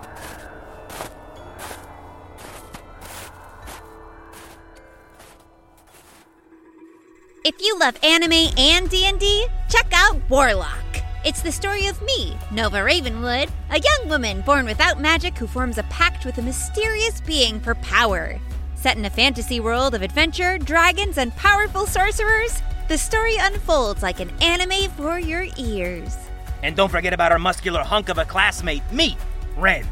If 7.44 7.62
you 7.62 7.78
love 7.78 7.96
anime 8.04 8.50
and 8.58 8.90
D&D, 8.90 9.48
check 9.70 9.88
out 9.94 10.18
Warlock. 10.30 10.84
It's 11.24 11.42
the 11.42 11.52
story 11.52 11.88
of 11.88 12.02
me, 12.02 12.38
Nova 12.52 12.84
Ravenwood, 12.84 13.50
a 13.70 13.80
young 13.80 14.10
woman 14.10 14.42
born 14.42 14.66
without 14.66 15.00
magic 15.00 15.38
who 15.38 15.48
forms 15.48 15.78
a 15.78 15.84
pact 15.84 16.26
with 16.26 16.38
a 16.40 16.42
mysterious 16.42 17.22
being 17.22 17.60
for 17.60 17.76
power. 17.76 18.40
Set 18.76 18.98
in 18.98 19.06
a 19.06 19.10
fantasy 19.10 19.60
world 19.60 19.96
of 19.96 20.02
adventure, 20.02 20.58
dragons, 20.58 21.18
and 21.18 21.36
powerful 21.36 21.86
sorcerers, 21.86 22.62
the 22.88 22.98
story 22.98 23.36
unfolds 23.40 24.04
like 24.04 24.20
an 24.20 24.32
anime 24.42 24.92
for 24.92 25.20
your 25.20 25.46
ears. 25.58 26.25
And 26.66 26.76
don't 26.76 26.90
forget 26.90 27.14
about 27.14 27.32
our 27.32 27.38
muscular 27.38 27.84
hunk 27.84 28.10
of 28.10 28.18
a 28.18 28.26
classmate, 28.26 28.82
me, 28.92 29.20
Ren. 29.56 29.86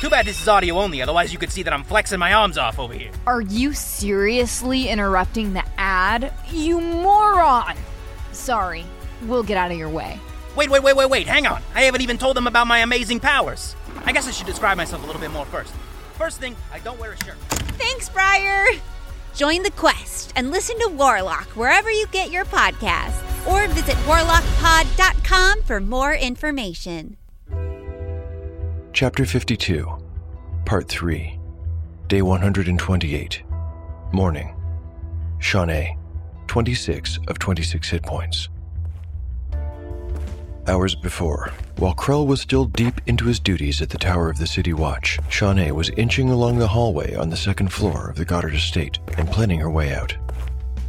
Too 0.00 0.10
bad 0.10 0.26
this 0.26 0.42
is 0.42 0.48
audio 0.48 0.76
only, 0.76 1.00
otherwise 1.00 1.32
you 1.32 1.38
could 1.38 1.52
see 1.52 1.62
that 1.62 1.72
I'm 1.72 1.84
flexing 1.84 2.18
my 2.18 2.32
arms 2.32 2.58
off 2.58 2.80
over 2.80 2.92
here. 2.92 3.12
Are 3.24 3.40
you 3.40 3.72
seriously 3.72 4.88
interrupting 4.88 5.52
the 5.52 5.62
ad? 5.76 6.32
You 6.50 6.80
moron! 6.80 7.76
Sorry, 8.32 8.84
we'll 9.26 9.44
get 9.44 9.56
out 9.56 9.70
of 9.70 9.78
your 9.78 9.88
way. 9.88 10.18
Wait, 10.56 10.68
wait, 10.68 10.82
wait, 10.82 10.96
wait, 10.96 11.08
wait, 11.08 11.28
hang 11.28 11.46
on. 11.46 11.62
I 11.72 11.82
haven't 11.82 12.00
even 12.00 12.18
told 12.18 12.36
them 12.36 12.48
about 12.48 12.66
my 12.66 12.80
amazing 12.80 13.20
powers. 13.20 13.76
I 14.04 14.10
guess 14.10 14.26
I 14.26 14.32
should 14.32 14.48
describe 14.48 14.76
myself 14.76 15.04
a 15.04 15.06
little 15.06 15.20
bit 15.20 15.30
more 15.30 15.46
first. 15.46 15.72
First 16.14 16.40
thing, 16.40 16.56
I 16.72 16.80
don't 16.80 16.98
wear 16.98 17.12
a 17.12 17.24
shirt. 17.24 17.38
Thanks, 17.78 18.08
Briar! 18.08 18.66
Join 19.38 19.62
the 19.62 19.70
quest 19.70 20.32
and 20.34 20.50
listen 20.50 20.76
to 20.80 20.88
Warlock 20.88 21.46
wherever 21.50 21.92
you 21.92 22.08
get 22.08 22.32
your 22.32 22.44
podcasts, 22.44 23.22
or 23.46 23.68
visit 23.68 23.94
warlockpod.com 23.98 25.62
for 25.62 25.78
more 25.78 26.12
information. 26.12 27.16
Chapter 28.92 29.24
52, 29.24 29.86
Part 30.66 30.88
3, 30.88 31.38
Day 32.08 32.20
128, 32.20 33.42
Morning. 34.10 34.56
Shawnee, 35.38 35.96
26 36.48 37.20
of 37.28 37.38
26 37.38 37.90
hit 37.90 38.02
points. 38.02 38.48
Hours 40.68 40.94
before, 40.94 41.50
while 41.78 41.94
Krell 41.94 42.26
was 42.26 42.42
still 42.42 42.66
deep 42.66 43.00
into 43.06 43.24
his 43.24 43.40
duties 43.40 43.80
at 43.80 43.88
the 43.88 43.96
Tower 43.96 44.28
of 44.28 44.36
the 44.36 44.46
City 44.46 44.74
Watch, 44.74 45.18
Shawnee 45.30 45.72
was 45.72 45.88
inching 45.96 46.28
along 46.28 46.58
the 46.58 46.68
hallway 46.68 47.14
on 47.14 47.30
the 47.30 47.38
second 47.38 47.72
floor 47.72 48.10
of 48.10 48.16
the 48.16 48.26
Goddard 48.26 48.52
estate 48.52 48.98
and 49.16 49.30
planning 49.30 49.60
her 49.60 49.70
way 49.70 49.94
out. 49.94 50.14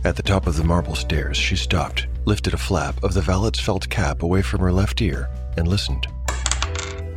At 0.04 0.18
the 0.18 0.22
top 0.22 0.48
of 0.48 0.58
the 0.58 0.66
marble 0.66 0.96
stairs, 0.96 1.38
she 1.38 1.56
stopped, 1.56 2.08
lifted 2.26 2.54
a 2.54 2.58
flap 2.58 3.02
of 3.06 3.14
the 3.14 3.22
valet's 3.22 3.62
felt 3.62 3.88
cap 3.90 4.22
away 4.22 4.42
from 4.42 4.60
her 4.60 4.74
left 4.74 5.02
ear, 5.02 5.30
and 5.56 5.66
listened. 5.66 6.08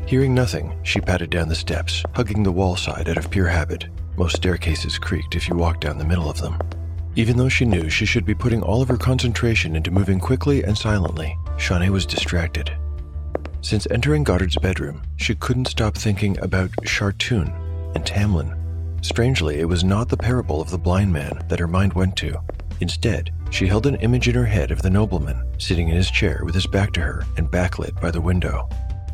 Hearing 0.07 0.33
nothing, 0.33 0.79
she 0.85 1.01
padded 1.01 1.31
down 1.31 1.49
the 1.49 1.57
steps, 1.57 2.05
hugging 2.15 2.45
the 2.45 2.53
wall 2.53 2.77
side 2.77 3.09
out 3.09 3.19
of 3.19 3.29
pure 3.29 3.49
habit. 3.49 3.87
Most 4.17 4.37
staircases 4.37 4.99
creaked 4.99 5.35
if 5.35 5.49
you 5.49 5.57
walked 5.57 5.81
down 5.81 5.99
the 5.99 6.05
middle 6.05 6.31
of 6.31 6.41
them. 6.41 6.61
Even 7.17 7.37
though 7.37 7.49
she 7.49 7.65
knew 7.65 7.91
she 7.91 8.07
should 8.07 8.25
be 8.25 8.35
putting 8.35 8.63
all 8.63 8.83
of 8.83 8.89
her 8.89 8.97
concentration 8.97 9.75
into 9.75 9.91
moving 9.91 10.21
quickly 10.21 10.63
and 10.63 10.79
silently, 10.79 11.37
Shawnee 11.57 11.91
was 11.91 12.07
distracted. 12.07 12.73
Since 13.61 13.87
entering 13.91 14.25
Goddard's 14.25 14.57
bedroom, 14.57 15.03
she 15.17 15.35
couldn't 15.35 15.69
stop 15.69 15.97
thinking 15.97 16.39
about 16.41 16.71
Chartoon 16.85 17.53
and 17.95 18.05
Tamlin. 18.05 18.59
Strangely, 19.05 19.61
it 19.61 19.69
was 19.69 19.85
not 19.85 20.09
the 20.09 20.17
parable 20.17 20.61
of 20.61 20.71
the 20.71 20.79
blind 20.79 21.13
man 21.13 21.45
that 21.49 21.61
her 21.61 21.69
mind 21.69 21.93
went 21.93 22.17
to. 22.17 22.41
Instead, 22.81 23.31
she 23.51 23.67
held 23.67 23.87
an 23.87 23.97
image 23.97 24.29
in 24.29 24.35
her 24.35 24.47
head 24.47 24.71
of 24.71 24.83
the 24.83 24.91
nobleman 24.91 25.45
sitting 25.59 25.89
in 25.89 25.95
his 25.95 26.11
chair 26.11 26.43
with 26.45 26.55
his 26.55 26.67
back 26.67 26.93
to 26.93 27.01
her 27.01 27.25
and 27.37 27.51
backlit 27.51 28.01
by 28.01 28.11
the 28.11 28.21
window. 28.21 28.69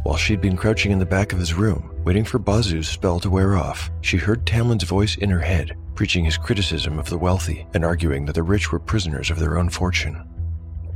While 0.05 0.17
she'd 0.17 0.41
been 0.41 0.57
crouching 0.57 0.93
in 0.93 0.99
the 0.99 1.05
back 1.05 1.33
of 1.33 1.39
his 1.39 1.53
room, 1.53 1.95
waiting 2.05 2.25
for 2.25 2.39
Bazu's 2.39 2.89
spell 2.89 3.21
to 3.21 3.29
wear 3.29 3.57
off, 3.57 3.91
she 4.01 4.17
heard 4.17 4.47
Tamlin's 4.47 4.85
voice 4.85 5.17
in 5.17 5.29
her 5.29 5.41
head, 5.41 5.77
preaching 5.95 6.25
his 6.25 6.39
criticism 6.39 6.99
of 6.99 7.11
the 7.11 7.19
wealthy 7.19 7.67
and 7.75 7.85
arguing 7.85 8.25
that 8.25 8.35
the 8.35 8.43
rich 8.43 8.73
were 8.73 8.79
prisoners 8.79 9.31
of 9.31 9.39
their 9.39 9.59
own 9.59 9.69
fortune. 9.69 10.27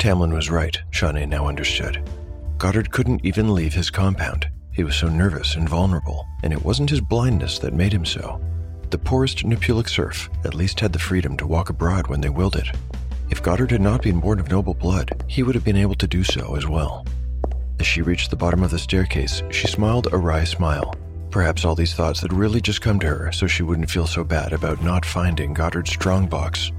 Tamlin 0.02 0.35
was 0.35 0.50
right, 0.50 0.76
Shawnee 0.90 1.26
now 1.26 1.47
understood. 1.47 2.02
Goddard 2.59 2.90
couldn't 2.90 3.25
even 3.25 3.54
leave 3.54 3.73
his 3.73 3.88
compound. 3.88 4.50
He 4.73 4.82
was 4.82 4.97
so 4.97 5.06
nervous 5.09 5.54
and 5.54 5.68
vulnerable, 5.68 6.26
and 6.42 6.52
it 6.52 6.64
wasn't 6.64 6.90
his 6.90 7.00
blindness 7.00 7.61
that 7.61 7.73
made 7.73 7.92
him 7.92 8.04
so. 8.04 8.40
The 8.90 8.99
poorest 8.99 9.44
Nepulic 9.44 9.88
serf 9.88 10.28
at 10.44 10.56
least 10.56 10.80
had 10.80 10.92
the 10.92 10.99
freedom 10.99 11.37
to 11.37 11.47
walk 11.47 11.71
abroad 11.71 12.09
when 12.09 12.21
they 12.21 12.30
willed 12.30 12.56
it. 12.56 12.66
If 13.30 13.44
Goddard 13.44 13.71
had 13.71 13.80
not 13.80 14.02
been 14.02 14.18
born 14.18 14.40
of 14.40 14.50
noble 14.50 14.75
blood, 14.75 15.23
he 15.28 15.44
would 15.44 15.54
have 15.54 15.62
been 15.62 15.76
able 15.76 15.94
to 15.94 16.09
do 16.09 16.25
so 16.25 16.56
as 16.56 16.66
well. 16.66 17.06
As 17.78 17.87
she 17.87 18.02
reached 18.02 18.30
the 18.30 18.37
bottom 18.37 18.64
of 18.64 18.73
the 18.73 18.80
staircase, 18.80 19.44
she 19.52 19.68
smiled 19.68 20.12
a 20.12 20.18
wry 20.18 20.42
smile. 20.42 20.97
Perhaps 21.30 21.64
all 21.64 21.76
these 21.76 21.94
thoughts 21.94 22.23
had 22.23 22.32
really 22.32 22.61
just 22.61 22.82
come 22.82 22.99
to 22.99 23.06
her 23.06 23.30
so 23.30 23.47
she 23.47 23.62
wouldn't 23.62 23.88
feel 23.88 24.09
so 24.09 24.25
bad 24.25 24.52
about 24.52 24.82
not 24.82 25.06
finding 25.06 25.54
Goddard's 25.54 25.92
strongbox. 25.92 26.73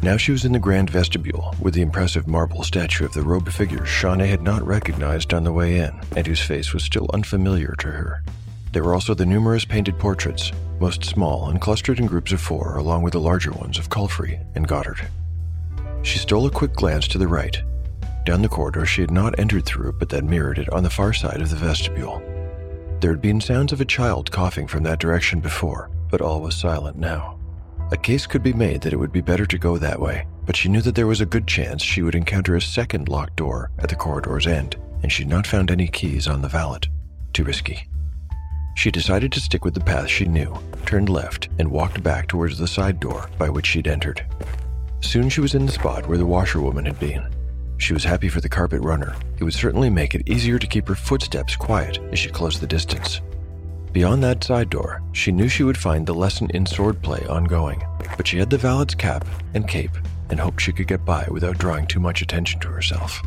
Now 0.00 0.16
she 0.16 0.30
was 0.30 0.44
in 0.44 0.52
the 0.52 0.60
grand 0.60 0.90
vestibule 0.90 1.54
with 1.60 1.74
the 1.74 1.82
impressive 1.82 2.28
marble 2.28 2.62
statue 2.62 3.04
of 3.04 3.12
the 3.12 3.22
robed 3.22 3.52
figure 3.52 3.84
Shawnee 3.84 4.28
had 4.28 4.42
not 4.42 4.64
recognized 4.64 5.34
on 5.34 5.42
the 5.42 5.52
way 5.52 5.78
in 5.78 6.00
and 6.14 6.26
whose 6.26 6.40
face 6.40 6.72
was 6.72 6.84
still 6.84 7.10
unfamiliar 7.12 7.74
to 7.80 7.88
her. 7.88 8.22
There 8.72 8.84
were 8.84 8.94
also 8.94 9.14
the 9.14 9.26
numerous 9.26 9.64
painted 9.64 9.98
portraits, 9.98 10.52
most 10.78 11.04
small 11.04 11.48
and 11.48 11.60
clustered 11.60 11.98
in 11.98 12.06
groups 12.06 12.30
of 12.30 12.40
four, 12.40 12.76
along 12.76 13.02
with 13.02 13.14
the 13.14 13.20
larger 13.20 13.50
ones 13.50 13.76
of 13.76 13.90
Culfrey 13.90 14.40
and 14.54 14.68
Goddard. 14.68 15.08
She 16.02 16.18
stole 16.18 16.46
a 16.46 16.50
quick 16.50 16.74
glance 16.74 17.08
to 17.08 17.18
the 17.18 17.26
right, 17.26 17.60
down 18.24 18.42
the 18.42 18.48
corridor 18.48 18.86
she 18.86 19.00
had 19.00 19.10
not 19.10 19.38
entered 19.38 19.64
through 19.64 19.92
but 19.92 20.10
that 20.10 20.22
mirrored 20.22 20.58
it 20.58 20.72
on 20.72 20.84
the 20.84 20.90
far 20.90 21.12
side 21.12 21.40
of 21.40 21.50
the 21.50 21.56
vestibule. 21.56 22.22
There 23.00 23.10
had 23.10 23.22
been 23.22 23.40
sounds 23.40 23.72
of 23.72 23.80
a 23.80 23.84
child 23.84 24.30
coughing 24.30 24.68
from 24.68 24.82
that 24.84 25.00
direction 25.00 25.40
before, 25.40 25.90
but 26.10 26.20
all 26.20 26.40
was 26.40 26.56
silent 26.56 26.98
now. 26.98 27.37
A 27.90 27.96
case 27.96 28.26
could 28.26 28.42
be 28.42 28.52
made 28.52 28.82
that 28.82 28.92
it 28.92 28.98
would 28.98 29.12
be 29.12 29.22
better 29.22 29.46
to 29.46 29.56
go 29.56 29.78
that 29.78 29.98
way, 29.98 30.26
but 30.44 30.56
she 30.56 30.68
knew 30.68 30.82
that 30.82 30.94
there 30.94 31.06
was 31.06 31.22
a 31.22 31.26
good 31.26 31.46
chance 31.46 31.82
she 31.82 32.02
would 32.02 32.14
encounter 32.14 32.54
a 32.54 32.60
second 32.60 33.08
locked 33.08 33.36
door 33.36 33.70
at 33.78 33.88
the 33.88 33.96
corridor's 33.96 34.46
end, 34.46 34.76
and 35.02 35.10
she'd 35.10 35.28
not 35.28 35.46
found 35.46 35.70
any 35.70 35.88
keys 35.88 36.28
on 36.28 36.42
the 36.42 36.48
valet. 36.48 36.80
Too 37.32 37.44
risky. 37.44 37.88
She 38.76 38.90
decided 38.90 39.32
to 39.32 39.40
stick 39.40 39.64
with 39.64 39.72
the 39.72 39.80
path 39.80 40.08
she 40.08 40.26
knew, 40.26 40.54
turned 40.84 41.08
left, 41.08 41.48
and 41.58 41.70
walked 41.70 42.02
back 42.02 42.28
towards 42.28 42.58
the 42.58 42.68
side 42.68 43.00
door 43.00 43.30
by 43.38 43.48
which 43.48 43.66
she'd 43.66 43.88
entered. 43.88 44.24
Soon 45.00 45.30
she 45.30 45.40
was 45.40 45.54
in 45.54 45.64
the 45.64 45.72
spot 45.72 46.06
where 46.06 46.18
the 46.18 46.26
washerwoman 46.26 46.84
had 46.84 47.00
been. 47.00 47.26
She 47.78 47.94
was 47.94 48.04
happy 48.04 48.28
for 48.28 48.42
the 48.42 48.48
carpet 48.48 48.82
runner. 48.82 49.16
It 49.38 49.44
would 49.44 49.54
certainly 49.54 49.88
make 49.88 50.14
it 50.14 50.28
easier 50.28 50.58
to 50.58 50.66
keep 50.66 50.86
her 50.88 50.94
footsteps 50.94 51.56
quiet 51.56 51.98
as 52.12 52.18
she 52.18 52.28
closed 52.28 52.60
the 52.60 52.66
distance. 52.66 53.22
Beyond 53.98 54.22
that 54.22 54.44
side 54.44 54.70
door, 54.70 55.02
she 55.10 55.32
knew 55.32 55.48
she 55.48 55.64
would 55.64 55.76
find 55.76 56.06
the 56.06 56.14
lesson 56.14 56.48
in 56.50 56.66
swordplay 56.66 57.28
ongoing, 57.28 57.82
but 58.16 58.28
she 58.28 58.38
had 58.38 58.48
the 58.48 58.56
valet's 58.56 58.94
cap 58.94 59.26
and 59.54 59.66
cape 59.66 59.90
and 60.30 60.38
hoped 60.38 60.60
she 60.60 60.72
could 60.72 60.86
get 60.86 61.04
by 61.04 61.26
without 61.32 61.58
drawing 61.58 61.84
too 61.84 61.98
much 61.98 62.22
attention 62.22 62.60
to 62.60 62.68
herself. 62.68 63.20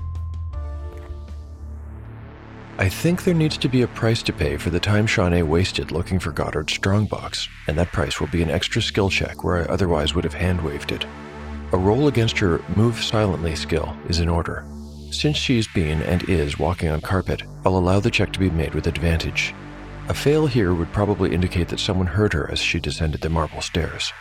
I 2.77 2.87
think 2.87 3.25
there 3.25 3.33
needs 3.33 3.57
to 3.57 3.67
be 3.67 3.81
a 3.81 3.87
price 3.89 4.23
to 4.23 4.31
pay 4.31 4.55
for 4.55 4.69
the 4.69 4.79
time 4.79 5.07
Shawnee 5.07 5.43
wasted 5.43 5.91
looking 5.91 6.19
for 6.19 6.31
Goddard's 6.31 6.71
strongbox, 6.71 7.49
and 7.67 7.77
that 7.77 7.91
price 7.91 8.21
will 8.21 8.27
be 8.27 8.41
an 8.41 8.49
extra 8.49 8.81
skill 8.81 9.09
check 9.09 9.43
where 9.43 9.57
I 9.57 9.73
otherwise 9.73 10.15
would 10.15 10.23
have 10.23 10.35
hand 10.35 10.61
waved 10.61 10.93
it. 10.93 11.05
A 11.73 11.77
roll 11.77 12.07
against 12.07 12.39
her 12.39 12.61
move 12.77 13.03
silently 13.03 13.57
skill 13.57 13.93
is 14.07 14.21
in 14.21 14.29
order. 14.29 14.65
Since 15.11 15.35
she's 15.35 15.67
been 15.67 16.01
and 16.03 16.23
is 16.29 16.57
walking 16.57 16.87
on 16.87 17.01
carpet, 17.01 17.43
I'll 17.65 17.75
allow 17.75 17.99
the 17.99 18.09
check 18.09 18.31
to 18.31 18.39
be 18.39 18.49
made 18.49 18.73
with 18.73 18.87
advantage. 18.87 19.53
A 20.11 20.13
fail 20.13 20.45
here 20.45 20.73
would 20.73 20.91
probably 20.91 21.33
indicate 21.33 21.69
that 21.69 21.79
someone 21.79 22.05
heard 22.05 22.33
her 22.33 22.51
as 22.51 22.59
she 22.59 22.81
descended 22.81 23.21
the 23.21 23.29
marble 23.29 23.61
stairs. 23.61 24.11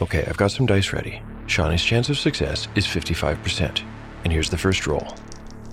Okay, 0.00 0.24
I've 0.26 0.38
got 0.38 0.50
some 0.50 0.64
dice 0.64 0.94
ready. 0.94 1.20
Shawnee's 1.46 1.84
chance 1.84 2.08
of 2.08 2.16
success 2.16 2.68
is 2.74 2.86
55%. 2.86 3.82
And 4.24 4.32
here's 4.32 4.48
the 4.48 4.56
first 4.56 4.86
roll. 4.86 5.14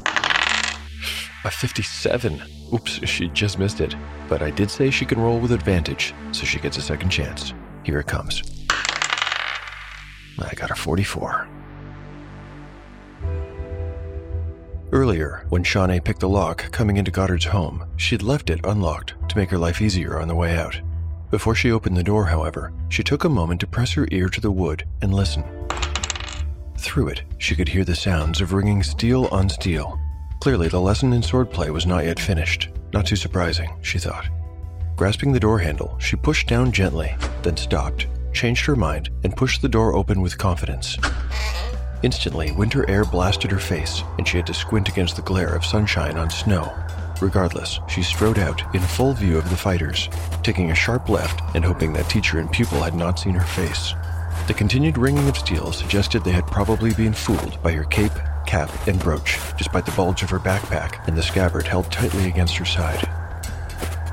A 0.06 1.50
57. 1.50 2.44
Oops, 2.74 3.08
she 3.08 3.30
just 3.30 3.58
missed 3.58 3.80
it. 3.80 3.96
But 4.28 4.42
I 4.42 4.52
did 4.52 4.70
say 4.70 4.92
she 4.92 5.06
can 5.06 5.22
roll 5.22 5.40
with 5.40 5.54
advantage, 5.54 6.14
so 6.34 6.44
she 6.44 6.60
gets 6.60 6.76
a 6.76 6.82
second 6.82 7.10
chance. 7.10 7.54
Here 7.84 8.00
it 8.00 8.08
comes. 8.08 8.44
I 10.40 10.54
got 10.56 10.72
a 10.72 10.76
44. 10.76 11.48
Earlier, 14.92 15.46
when 15.48 15.64
Shawnee 15.64 16.02
picked 16.02 16.20
the 16.20 16.28
lock 16.28 16.70
coming 16.72 16.98
into 16.98 17.12
Goddard's 17.12 17.46
home, 17.46 17.86
she'd 17.96 18.22
left 18.22 18.50
it 18.50 18.60
unlocked 18.66 19.14
to 19.34 19.40
make 19.40 19.50
her 19.50 19.58
life 19.58 19.82
easier 19.82 20.20
on 20.20 20.28
the 20.28 20.36
way 20.36 20.56
out. 20.58 20.80
Before 21.32 21.56
she 21.56 21.72
opened 21.72 21.98
the 21.98 22.04
door, 22.04 22.26
however, 22.26 22.72
she 22.90 23.04
took 23.04 23.24
a 23.24 23.30
moment 23.30 23.60
to 23.62 23.68
press 23.68 23.94
her 23.94 24.08
ear 24.12 24.30
to 24.30 24.40
the 24.40 24.52
wood 24.52 24.86
and 25.02 25.14
listen. 25.14 25.44
Through 26.78 27.08
it, 27.08 27.24
she 27.40 27.56
could 27.56 27.70
hear 27.70 27.84
the 27.84 27.96
sounds 27.96 28.42
of 28.42 28.54
ringing 28.54 28.84
steel 28.84 29.28
on 29.32 29.50
steel. 29.50 30.00
Clearly, 30.40 30.68
the 30.68 30.80
lesson 30.80 31.14
in 31.14 31.22
swordplay 31.22 31.70
was 31.72 31.88
not 31.88 32.06
yet 32.06 32.20
finished. 32.20 32.70
Not 32.94 33.08
too 33.08 33.16
surprising, 33.16 33.72
she 33.82 33.98
thought. 33.98 34.28
Grasping 34.96 35.32
the 35.32 35.40
door 35.40 35.58
handle, 35.58 35.98
she 36.00 36.16
pushed 36.16 36.48
down 36.48 36.72
gently, 36.72 37.16
then 37.42 37.58
stopped, 37.58 38.06
changed 38.34 38.66
her 38.66 38.76
mind, 38.76 39.10
and 39.24 39.36
pushed 39.36 39.64
the 39.64 39.70
door 39.70 39.96
open 39.96 40.22
with 40.22 40.38
confidence. 40.38 40.98
Instantly, 42.04 42.52
winter 42.52 42.88
air 42.88 43.04
blasted 43.04 43.50
her 43.50 43.60
face, 43.60 44.04
and 44.20 44.28
she 44.28 44.38
had 44.38 44.46
to 44.46 44.54
squint 44.54 44.90
against 44.90 45.16
the 45.16 45.24
glare 45.24 45.56
of 45.56 45.66
sunshine 45.66 46.18
on 46.18 46.30
snow. 46.30 46.72
Regardless, 47.24 47.80
she 47.88 48.04
strode 48.04 48.38
out 48.38 48.62
in 48.76 48.82
full 48.82 49.14
view 49.14 49.38
of 49.38 49.50
the 49.50 49.56
fighters, 49.56 50.10
taking 50.44 50.72
a 50.72 50.76
sharp 50.76 51.08
left 51.08 51.40
and 51.56 51.64
hoping 51.64 51.94
that 51.94 52.10
teacher 52.10 52.38
and 52.40 52.52
pupil 52.52 52.82
had 52.82 52.96
not 52.96 53.18
seen 53.18 53.34
her 53.34 53.48
face. 53.48 53.94
The 54.48 54.54
continued 54.54 54.98
ringing 54.98 55.30
of 55.30 55.38
steel 55.38 55.72
suggested 55.72 56.26
they 56.26 56.32
had 56.32 56.46
probably 56.48 56.94
been 56.94 57.14
fooled 57.14 57.64
by 57.64 57.72
her 57.72 57.86
cape, 57.86 58.12
cap, 58.46 58.70
and 58.88 59.00
brooch, 59.00 59.40
despite 59.58 59.86
the 59.86 59.94
bulge 59.94 60.22
of 60.22 60.30
her 60.32 60.40
backpack 60.40 61.08
and 61.08 61.18
the 61.18 61.24
scabbard 61.24 61.66
held 61.66 61.90
tightly 61.90 62.28
against 62.28 62.58
her 62.58 62.66
side. 62.66 63.10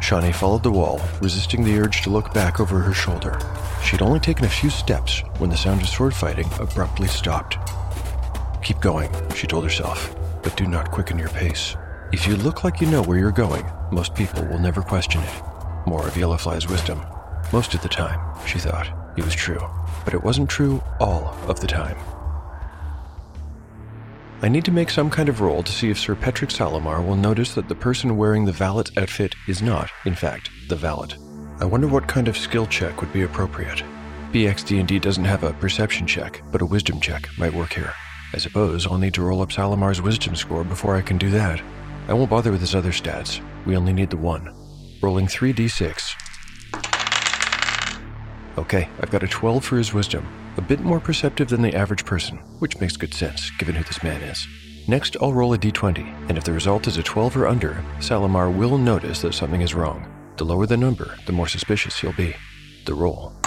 Shawnee 0.00 0.30
followed 0.30 0.62
the 0.62 0.70
wall, 0.70 1.00
resisting 1.20 1.64
the 1.64 1.80
urge 1.80 2.02
to 2.02 2.10
look 2.10 2.32
back 2.32 2.60
over 2.60 2.78
her 2.78 2.94
shoulder. 2.94 3.40
She'd 3.82 4.02
only 4.02 4.20
taken 4.20 4.44
a 4.44 4.48
few 4.48 4.70
steps 4.70 5.24
when 5.38 5.50
the 5.50 5.56
sound 5.56 5.82
of 5.82 5.88
sword 5.88 6.14
fighting 6.14 6.48
abruptly 6.60 7.08
stopped. 7.08 7.58
Keep 8.62 8.80
going, 8.80 9.10
she 9.34 9.48
told 9.48 9.64
herself, 9.64 10.14
but 10.44 10.56
do 10.56 10.68
not 10.68 10.92
quicken 10.92 11.18
your 11.18 11.30
pace. 11.30 11.74
If 12.12 12.26
you 12.26 12.34
look 12.34 12.64
like 12.64 12.80
you 12.80 12.88
know 12.88 13.04
where 13.04 13.18
you're 13.18 13.30
going, 13.30 13.64
most 13.92 14.16
people 14.16 14.44
will 14.46 14.58
never 14.58 14.82
question 14.82 15.22
it. 15.22 15.42
More 15.86 16.08
of 16.08 16.14
Yellowfly's 16.14 16.68
wisdom. 16.68 17.00
Most 17.52 17.72
of 17.72 17.82
the 17.82 17.88
time, 17.88 18.18
she 18.48 18.58
thought, 18.58 18.90
it 19.16 19.24
was 19.24 19.32
true, 19.32 19.60
but 20.04 20.12
it 20.12 20.24
wasn't 20.24 20.50
true 20.50 20.82
all 20.98 21.36
of 21.46 21.60
the 21.60 21.68
time. 21.68 21.96
I 24.42 24.48
need 24.48 24.64
to 24.64 24.72
make 24.72 24.90
some 24.90 25.08
kind 25.08 25.28
of 25.28 25.40
roll 25.40 25.62
to 25.62 25.70
see 25.70 25.88
if 25.88 26.00
Sir 26.00 26.16
Patrick 26.16 26.50
Salamar 26.50 27.06
will 27.06 27.14
notice 27.14 27.54
that 27.54 27.68
the 27.68 27.76
person 27.76 28.16
wearing 28.16 28.44
the 28.44 28.52
valet's 28.52 28.90
outfit 28.96 29.36
is 29.46 29.62
not, 29.62 29.88
in 30.04 30.16
fact, 30.16 30.50
the 30.68 30.74
valet. 30.74 31.14
I 31.60 31.64
wonder 31.64 31.86
what 31.86 32.08
kind 32.08 32.26
of 32.26 32.36
skill 32.36 32.66
check 32.66 33.00
would 33.00 33.12
be 33.12 33.22
appropriate. 33.22 33.84
BXD&D 34.32 34.98
doesn't 34.98 35.24
have 35.24 35.44
a 35.44 35.52
perception 35.52 36.08
check, 36.08 36.42
but 36.50 36.60
a 36.60 36.66
wisdom 36.66 36.98
check 36.98 37.28
might 37.38 37.54
work 37.54 37.72
here. 37.72 37.92
I 38.34 38.38
suppose 38.38 38.84
I'll 38.86 38.98
need 38.98 39.14
to 39.14 39.22
roll 39.22 39.42
up 39.42 39.50
Salamar's 39.50 40.02
wisdom 40.02 40.34
score 40.34 40.64
before 40.64 40.96
I 40.96 41.02
can 41.02 41.16
do 41.16 41.30
that. 41.30 41.62
I 42.10 42.14
won't 42.14 42.28
bother 42.28 42.50
with 42.50 42.60
his 42.60 42.74
other 42.74 42.90
stats. 42.90 43.40
We 43.64 43.76
only 43.76 43.92
need 43.92 44.10
the 44.10 44.16
one. 44.16 44.52
Rolling 45.00 45.28
3d6. 45.28 46.16
Okay, 48.58 48.88
I've 49.00 49.12
got 49.12 49.22
a 49.22 49.28
12 49.28 49.64
for 49.64 49.78
his 49.78 49.94
wisdom, 49.94 50.26
a 50.56 50.60
bit 50.60 50.80
more 50.80 50.98
perceptive 50.98 51.48
than 51.48 51.62
the 51.62 51.72
average 51.72 52.04
person, 52.04 52.38
which 52.58 52.80
makes 52.80 52.96
good 52.96 53.14
sense 53.14 53.50
given 53.58 53.76
who 53.76 53.84
this 53.84 54.02
man 54.02 54.22
is. 54.22 54.44
Next, 54.88 55.16
I'll 55.22 55.32
roll 55.32 55.54
a 55.54 55.58
d20, 55.58 56.28
and 56.28 56.36
if 56.36 56.42
the 56.42 56.52
result 56.52 56.88
is 56.88 56.96
a 56.96 57.02
12 57.04 57.36
or 57.36 57.46
under, 57.46 57.84
Salamar 58.00 58.52
will 58.52 58.76
notice 58.76 59.22
that 59.22 59.34
something 59.34 59.60
is 59.60 59.72
wrong. 59.72 60.12
The 60.36 60.44
lower 60.44 60.66
the 60.66 60.76
number, 60.76 61.16
the 61.26 61.32
more 61.32 61.46
suspicious 61.46 62.00
he'll 62.00 62.12
be. 62.12 62.34
The 62.86 62.94
roll. 62.94 63.39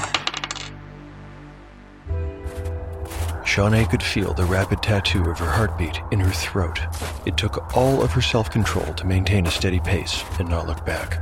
Shawnee 3.53 3.86
could 3.86 4.01
feel 4.01 4.33
the 4.33 4.45
rapid 4.45 4.81
tattoo 4.81 5.29
of 5.29 5.38
her 5.38 5.45
heartbeat 5.45 6.01
in 6.10 6.19
her 6.19 6.31
throat. 6.31 6.79
It 7.27 7.38
took 7.38 7.77
all 7.77 8.01
of 8.01 8.10
her 8.13 8.22
self 8.22 8.50
control 8.50 8.95
to 8.95 9.05
maintain 9.05 9.45
a 9.45 9.51
steady 9.51 9.79
pace 9.79 10.24
and 10.39 10.50
not 10.50 10.65
look 10.65 10.83
back. 10.88 11.19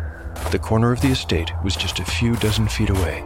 The 0.50 0.57
corner 0.57 0.93
of 0.93 1.01
the 1.01 1.09
estate 1.09 1.51
was 1.61 1.75
just 1.75 2.00
a 2.00 2.05
few 2.05 2.38
dozen 2.38 2.69
feet 2.69 2.89
away. 2.89 3.25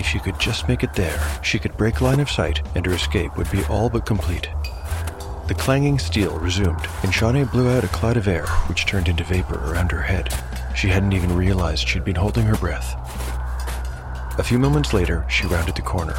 If 0.00 0.06
she 0.08 0.18
could 0.18 0.40
just 0.40 0.66
make 0.66 0.82
it 0.82 0.94
there, 0.94 1.22
she 1.44 1.60
could 1.60 1.76
break 1.76 2.00
line 2.00 2.18
of 2.18 2.28
sight 2.28 2.60
and 2.74 2.84
her 2.86 2.94
escape 2.94 3.36
would 3.36 3.48
be 3.52 3.62
all 3.66 3.88
but 3.88 4.04
complete. 4.04 4.48
The 5.46 5.54
clanging 5.56 6.00
steel 6.00 6.36
resumed, 6.40 6.88
and 7.04 7.14
Shawnee 7.14 7.44
blew 7.44 7.70
out 7.70 7.84
a 7.84 7.88
cloud 7.88 8.16
of 8.16 8.26
air, 8.26 8.48
which 8.66 8.84
turned 8.84 9.06
into 9.06 9.22
vapor 9.22 9.60
around 9.60 9.92
her 9.92 10.02
head. 10.02 10.34
She 10.74 10.88
hadn't 10.88 11.12
even 11.12 11.36
realized 11.36 11.86
she'd 11.86 12.04
been 12.04 12.16
holding 12.16 12.46
her 12.46 12.56
breath. 12.56 12.96
A 14.40 14.42
few 14.42 14.58
moments 14.58 14.92
later, 14.92 15.24
she 15.28 15.46
rounded 15.46 15.76
the 15.76 15.82
corner. 15.82 16.16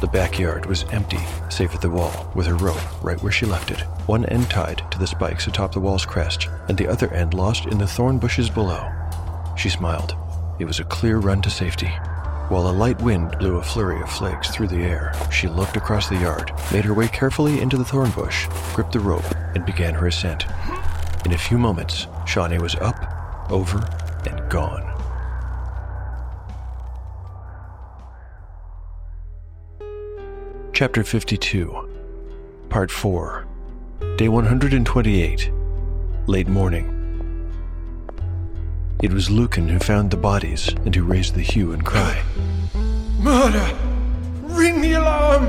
The 0.00 0.06
backyard 0.06 0.66
was 0.66 0.84
empty, 0.92 1.18
save 1.48 1.72
for 1.72 1.78
the 1.78 1.90
wall, 1.90 2.30
with 2.32 2.46
her 2.46 2.54
rope 2.54 3.02
right 3.02 3.20
where 3.20 3.32
she 3.32 3.46
left 3.46 3.72
it, 3.72 3.80
one 4.06 4.24
end 4.26 4.48
tied 4.48 4.82
to 4.92 4.98
the 4.98 5.08
spikes 5.08 5.48
atop 5.48 5.72
the 5.72 5.80
wall's 5.80 6.06
crest, 6.06 6.48
and 6.68 6.78
the 6.78 6.86
other 6.86 7.12
end 7.12 7.34
lost 7.34 7.66
in 7.66 7.78
the 7.78 7.86
thorn 7.86 8.18
bushes 8.18 8.48
below. 8.48 8.88
She 9.56 9.68
smiled. 9.68 10.14
It 10.60 10.66
was 10.66 10.78
a 10.78 10.84
clear 10.84 11.18
run 11.18 11.42
to 11.42 11.50
safety. 11.50 11.88
While 12.48 12.70
a 12.70 12.72
light 12.72 13.02
wind 13.02 13.36
blew 13.40 13.56
a 13.56 13.62
flurry 13.62 14.00
of 14.00 14.08
flakes 14.08 14.50
through 14.50 14.68
the 14.68 14.84
air, 14.84 15.12
she 15.32 15.48
looked 15.48 15.76
across 15.76 16.08
the 16.08 16.16
yard, 16.16 16.52
made 16.72 16.84
her 16.84 16.94
way 16.94 17.08
carefully 17.08 17.60
into 17.60 17.76
the 17.76 17.84
thorn 17.84 18.12
bush, 18.12 18.46
gripped 18.74 18.92
the 18.92 19.00
rope, 19.00 19.28
and 19.56 19.66
began 19.66 19.94
her 19.94 20.06
ascent. 20.06 20.46
In 21.24 21.32
a 21.32 21.38
few 21.38 21.58
moments, 21.58 22.06
Shawnee 22.24 22.58
was 22.58 22.76
up, 22.76 23.50
over, 23.50 23.84
and 24.30 24.48
gone. 24.48 24.87
Chapter 30.78 31.02
52, 31.02 31.88
Part 32.68 32.92
4, 32.92 33.44
Day 34.16 34.28
128, 34.28 35.50
Late 36.28 36.46
Morning. 36.46 37.50
It 39.02 39.12
was 39.12 39.28
Lucan 39.28 39.68
who 39.68 39.80
found 39.80 40.12
the 40.12 40.16
bodies 40.16 40.68
and 40.68 40.94
who 40.94 41.02
raised 41.02 41.34
the 41.34 41.42
hue 41.42 41.72
and 41.72 41.84
cry. 41.84 42.22
Murder! 43.18 43.76
Ring 44.42 44.80
the 44.80 44.92
alarm! 44.92 45.46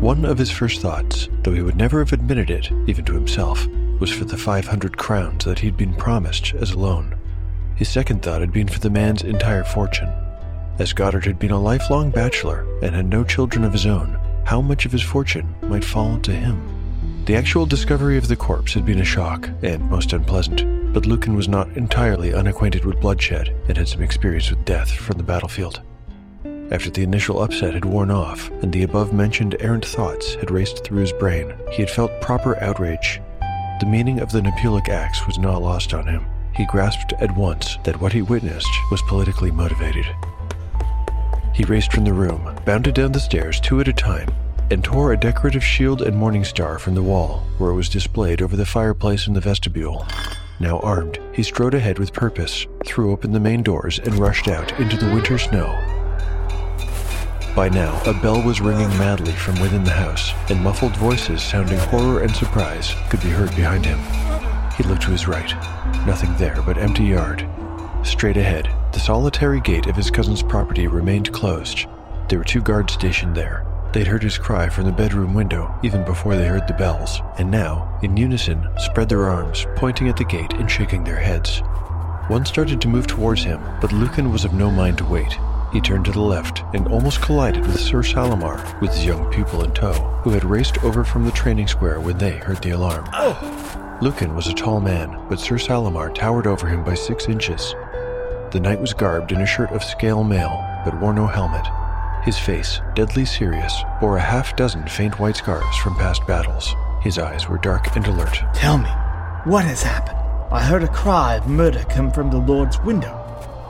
One 0.00 0.24
of 0.24 0.38
his 0.38 0.50
first 0.50 0.80
thoughts, 0.80 1.28
though 1.44 1.54
he 1.54 1.62
would 1.62 1.76
never 1.76 2.00
have 2.00 2.12
admitted 2.12 2.50
it, 2.50 2.72
even 2.88 3.04
to 3.04 3.14
himself, 3.14 3.64
was 4.00 4.10
for 4.10 4.24
the 4.24 4.36
500 4.36 4.98
crowns 4.98 5.44
that 5.44 5.60
he'd 5.60 5.76
been 5.76 5.94
promised 5.94 6.54
as 6.54 6.72
a 6.72 6.78
loan. 6.80 7.16
His 7.76 7.88
second 7.88 8.22
thought 8.22 8.40
had 8.40 8.52
been 8.52 8.66
for 8.66 8.80
the 8.80 8.90
man's 8.90 9.22
entire 9.22 9.62
fortune. 9.62 10.12
As 10.80 10.92
Goddard 10.92 11.24
had 11.24 11.38
been 11.38 11.52
a 11.52 11.60
lifelong 11.60 12.10
bachelor 12.10 12.66
and 12.82 12.96
had 12.96 13.06
no 13.06 13.22
children 13.22 13.62
of 13.62 13.72
his 13.72 13.86
own, 13.86 14.18
how 14.44 14.60
much 14.60 14.86
of 14.86 14.92
his 14.92 15.02
fortune 15.02 15.54
might 15.62 15.84
fall 15.84 16.18
to 16.20 16.32
him? 16.32 17.24
The 17.24 17.36
actual 17.36 17.66
discovery 17.66 18.18
of 18.18 18.28
the 18.28 18.36
corpse 18.36 18.74
had 18.74 18.84
been 18.84 19.00
a 19.00 19.04
shock 19.04 19.48
and 19.62 19.88
most 19.88 20.12
unpleasant, 20.12 20.92
but 20.92 21.06
Lucan 21.06 21.36
was 21.36 21.48
not 21.48 21.68
entirely 21.76 22.34
unacquainted 22.34 22.84
with 22.84 23.00
bloodshed 23.00 23.54
and 23.68 23.76
had 23.76 23.88
some 23.88 24.02
experience 24.02 24.50
with 24.50 24.64
death 24.64 24.90
from 24.90 25.18
the 25.18 25.24
battlefield. 25.24 25.80
After 26.72 26.90
the 26.90 27.02
initial 27.02 27.42
upset 27.42 27.74
had 27.74 27.84
worn 27.84 28.10
off 28.10 28.50
and 28.62 28.72
the 28.72 28.82
above 28.82 29.12
mentioned 29.12 29.56
errant 29.60 29.84
thoughts 29.84 30.34
had 30.34 30.50
raced 30.50 30.84
through 30.84 31.00
his 31.00 31.12
brain, 31.12 31.54
he 31.70 31.82
had 31.82 31.90
felt 31.90 32.20
proper 32.20 32.58
outrage. 32.62 33.20
The 33.80 33.86
meaning 33.86 34.20
of 34.20 34.32
the 34.32 34.40
Nepulic 34.40 34.88
axe 34.88 35.26
was 35.26 35.38
not 35.38 35.62
lost 35.62 35.94
on 35.94 36.06
him. 36.06 36.24
He 36.54 36.66
grasped 36.66 37.12
at 37.20 37.36
once 37.36 37.78
that 37.84 38.00
what 38.00 38.12
he 38.12 38.22
witnessed 38.22 38.70
was 38.90 39.02
politically 39.02 39.50
motivated. 39.50 40.06
He 41.54 41.64
raced 41.64 41.92
from 41.92 42.04
the 42.04 42.14
room, 42.14 42.58
bounded 42.64 42.94
down 42.94 43.12
the 43.12 43.20
stairs 43.20 43.60
two 43.60 43.80
at 43.80 43.88
a 43.88 43.92
time, 43.92 44.28
and 44.70 44.82
tore 44.82 45.12
a 45.12 45.20
decorative 45.20 45.62
shield 45.62 46.00
and 46.00 46.16
morning 46.16 46.44
star 46.44 46.78
from 46.78 46.94
the 46.94 47.02
wall, 47.02 47.42
where 47.58 47.70
it 47.70 47.74
was 47.74 47.90
displayed 47.90 48.40
over 48.40 48.56
the 48.56 48.64
fireplace 48.64 49.26
in 49.26 49.34
the 49.34 49.40
vestibule. 49.40 50.06
Now 50.60 50.78
armed, 50.80 51.18
he 51.34 51.42
strode 51.42 51.74
ahead 51.74 51.98
with 51.98 52.12
purpose, 52.12 52.66
threw 52.86 53.12
open 53.12 53.32
the 53.32 53.40
main 53.40 53.62
doors, 53.62 53.98
and 53.98 54.14
rushed 54.14 54.48
out 54.48 54.78
into 54.80 54.96
the 54.96 55.12
winter 55.12 55.36
snow. 55.36 55.78
By 57.54 57.68
now, 57.68 58.00
a 58.06 58.14
bell 58.14 58.40
was 58.40 58.62
ringing 58.62 58.88
madly 58.96 59.32
from 59.32 59.60
within 59.60 59.84
the 59.84 59.90
house, 59.90 60.32
and 60.48 60.62
muffled 60.62 60.96
voices 60.96 61.42
sounding 61.42 61.78
horror 61.78 62.22
and 62.22 62.34
surprise 62.34 62.94
could 63.10 63.20
be 63.20 63.28
heard 63.28 63.54
behind 63.54 63.84
him. 63.84 63.98
He 64.78 64.84
looked 64.84 65.02
to 65.02 65.10
his 65.10 65.28
right. 65.28 65.52
Nothing 66.06 66.34
there 66.38 66.62
but 66.62 66.78
empty 66.78 67.04
yard. 67.04 67.46
Straight 68.04 68.36
ahead, 68.36 68.68
the 68.92 69.00
solitary 69.00 69.60
gate 69.60 69.86
of 69.86 69.96
his 69.96 70.10
cousin's 70.10 70.42
property 70.42 70.86
remained 70.86 71.32
closed. 71.32 71.86
There 72.28 72.38
were 72.38 72.44
two 72.44 72.60
guards 72.60 72.92
stationed 72.92 73.36
there. 73.36 73.64
They'd 73.92 74.06
heard 74.06 74.22
his 74.22 74.38
cry 74.38 74.68
from 74.68 74.84
the 74.84 74.92
bedroom 74.92 75.34
window 75.34 75.72
even 75.82 76.04
before 76.04 76.34
they 76.34 76.46
heard 76.46 76.66
the 76.66 76.74
bells, 76.74 77.20
and 77.38 77.50
now, 77.50 77.98
in 78.02 78.16
unison, 78.16 78.66
spread 78.78 79.08
their 79.08 79.28
arms, 79.28 79.66
pointing 79.76 80.08
at 80.08 80.16
the 80.16 80.24
gate 80.24 80.52
and 80.54 80.70
shaking 80.70 81.04
their 81.04 81.18
heads. 81.18 81.60
One 82.28 82.46
started 82.46 82.80
to 82.80 82.88
move 82.88 83.06
towards 83.06 83.42
him, 83.42 83.60
but 83.80 83.92
Lucan 83.92 84.32
was 84.32 84.44
of 84.44 84.54
no 84.54 84.70
mind 84.70 84.98
to 84.98 85.04
wait. 85.04 85.36
He 85.72 85.80
turned 85.80 86.04
to 86.06 86.12
the 86.12 86.20
left 86.20 86.62
and 86.74 86.88
almost 86.88 87.22
collided 87.22 87.66
with 87.66 87.80
Sir 87.80 88.02
Salamar, 88.02 88.80
with 88.80 88.92
his 88.94 89.04
young 89.04 89.30
pupil 89.32 89.64
in 89.64 89.72
tow, 89.72 89.92
who 90.22 90.30
had 90.30 90.44
raced 90.44 90.82
over 90.84 91.04
from 91.04 91.24
the 91.24 91.32
training 91.32 91.66
square 91.68 92.00
when 92.00 92.18
they 92.18 92.32
heard 92.32 92.62
the 92.62 92.70
alarm. 92.70 93.08
Oh! 93.12 93.98
Lucan 94.02 94.34
was 94.34 94.48
a 94.48 94.54
tall 94.54 94.80
man, 94.80 95.16
but 95.28 95.38
Sir 95.38 95.56
Salamar 95.56 96.14
towered 96.14 96.46
over 96.46 96.66
him 96.66 96.82
by 96.82 96.94
six 96.94 97.28
inches. 97.28 97.74
The 98.52 98.60
knight 98.60 98.82
was 98.82 98.92
garbed 98.92 99.32
in 99.32 99.40
a 99.40 99.46
shirt 99.46 99.70
of 99.70 99.82
scale 99.82 100.22
mail, 100.22 100.62
but 100.84 101.00
wore 101.00 101.14
no 101.14 101.26
helmet. 101.26 101.66
His 102.22 102.38
face, 102.38 102.82
deadly 102.94 103.24
serious, 103.24 103.72
bore 103.98 104.18
a 104.18 104.20
half 104.20 104.54
dozen 104.56 104.86
faint 104.86 105.18
white 105.18 105.36
scars 105.36 105.74
from 105.78 105.94
past 105.94 106.26
battles. 106.26 106.76
His 107.00 107.18
eyes 107.18 107.48
were 107.48 107.56
dark 107.56 107.96
and 107.96 108.06
alert. 108.06 108.42
Tell 108.52 108.76
me, 108.76 108.90
what 109.44 109.64
has 109.64 109.82
happened? 109.82 110.18
I 110.52 110.62
heard 110.62 110.82
a 110.82 110.88
cry 110.88 111.36
of 111.36 111.48
murder 111.48 111.82
come 111.88 112.10
from 112.10 112.30
the 112.30 112.36
Lord's 112.36 112.78
window. 112.82 113.18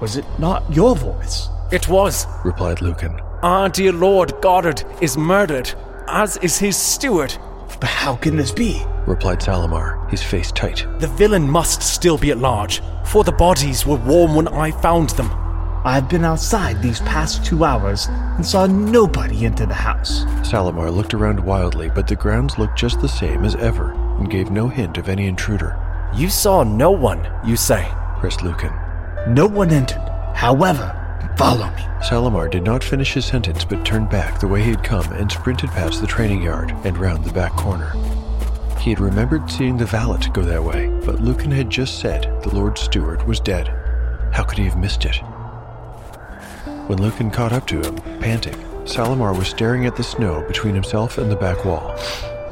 Was 0.00 0.16
it 0.16 0.24
not 0.40 0.64
your 0.74 0.96
voice? 0.96 1.48
It 1.70 1.88
was. 1.88 2.26
replied 2.44 2.82
Lucan. 2.82 3.20
Our 3.44 3.68
dear 3.68 3.92
Lord 3.92 4.32
Goddard 4.42 4.82
is 5.00 5.16
murdered, 5.16 5.72
as 6.08 6.38
is 6.38 6.58
his 6.58 6.76
steward. 6.76 7.38
But 7.82 7.90
how 7.90 8.14
can 8.14 8.36
this 8.36 8.52
be? 8.52 8.80
replied 9.08 9.40
Salamar, 9.40 10.08
his 10.08 10.22
face 10.22 10.52
tight. 10.52 10.86
The 11.00 11.08
villain 11.08 11.50
must 11.50 11.82
still 11.82 12.16
be 12.16 12.30
at 12.30 12.38
large, 12.38 12.80
for 13.04 13.24
the 13.24 13.32
bodies 13.32 13.84
were 13.84 13.96
warm 13.96 14.36
when 14.36 14.46
I 14.46 14.70
found 14.70 15.10
them. 15.10 15.28
I 15.84 15.94
have 15.94 16.08
been 16.08 16.24
outside 16.24 16.80
these 16.80 17.00
past 17.00 17.44
two 17.44 17.64
hours 17.64 18.06
and 18.06 18.46
saw 18.46 18.66
nobody 18.66 19.46
enter 19.46 19.66
the 19.66 19.74
house. 19.74 20.22
Salamar 20.48 20.94
looked 20.94 21.12
around 21.12 21.40
wildly, 21.40 21.90
but 21.92 22.06
the 22.06 22.14
grounds 22.14 22.56
looked 22.56 22.78
just 22.78 23.00
the 23.00 23.08
same 23.08 23.44
as 23.44 23.56
ever 23.56 23.90
and 24.20 24.30
gave 24.30 24.52
no 24.52 24.68
hint 24.68 24.96
of 24.96 25.08
any 25.08 25.26
intruder. 25.26 25.76
You 26.14 26.30
saw 26.30 26.62
no 26.62 26.92
one, 26.92 27.28
you 27.44 27.56
say? 27.56 27.90
pressed 28.20 28.44
Lucan. 28.44 28.72
No 29.26 29.48
one 29.48 29.72
entered. 29.72 30.08
However, 30.36 31.01
Follow 31.36 31.66
me. 31.70 31.82
Salamar 32.02 32.50
did 32.50 32.64
not 32.64 32.84
finish 32.84 33.14
his 33.14 33.24
sentence 33.24 33.64
but 33.64 33.84
turned 33.84 34.10
back 34.10 34.40
the 34.40 34.48
way 34.48 34.62
he 34.62 34.70
had 34.70 34.84
come 34.84 35.10
and 35.12 35.30
sprinted 35.30 35.70
past 35.70 36.00
the 36.00 36.06
training 36.06 36.42
yard 36.42 36.74
and 36.84 36.98
round 36.98 37.24
the 37.24 37.32
back 37.32 37.52
corner. 37.52 37.92
He 38.78 38.90
had 38.90 39.00
remembered 39.00 39.50
seeing 39.50 39.76
the 39.76 39.84
valet 39.84 40.28
go 40.32 40.42
that 40.42 40.64
way, 40.64 40.88
but 41.04 41.20
Lucan 41.20 41.52
had 41.52 41.70
just 41.70 42.00
said 42.00 42.42
the 42.42 42.54
Lord 42.54 42.76
Steward 42.76 43.26
was 43.26 43.38
dead. 43.38 43.68
How 44.32 44.42
could 44.42 44.58
he 44.58 44.64
have 44.64 44.78
missed 44.78 45.04
it? 45.04 45.16
When 46.88 47.00
Lucan 47.00 47.30
caught 47.30 47.52
up 47.52 47.66
to 47.68 47.80
him, 47.80 47.96
panting, 48.20 48.56
Salamar 48.84 49.38
was 49.38 49.46
staring 49.46 49.86
at 49.86 49.94
the 49.94 50.02
snow 50.02 50.44
between 50.48 50.74
himself 50.74 51.18
and 51.18 51.30
the 51.30 51.36
back 51.36 51.64
wall. 51.64 51.96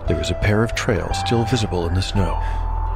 There 0.06 0.16
was 0.16 0.30
a 0.30 0.34
pair 0.34 0.62
of 0.62 0.74
trails 0.76 1.18
still 1.18 1.44
visible 1.44 1.88
in 1.88 1.94
the 1.94 2.02
snow. 2.02 2.40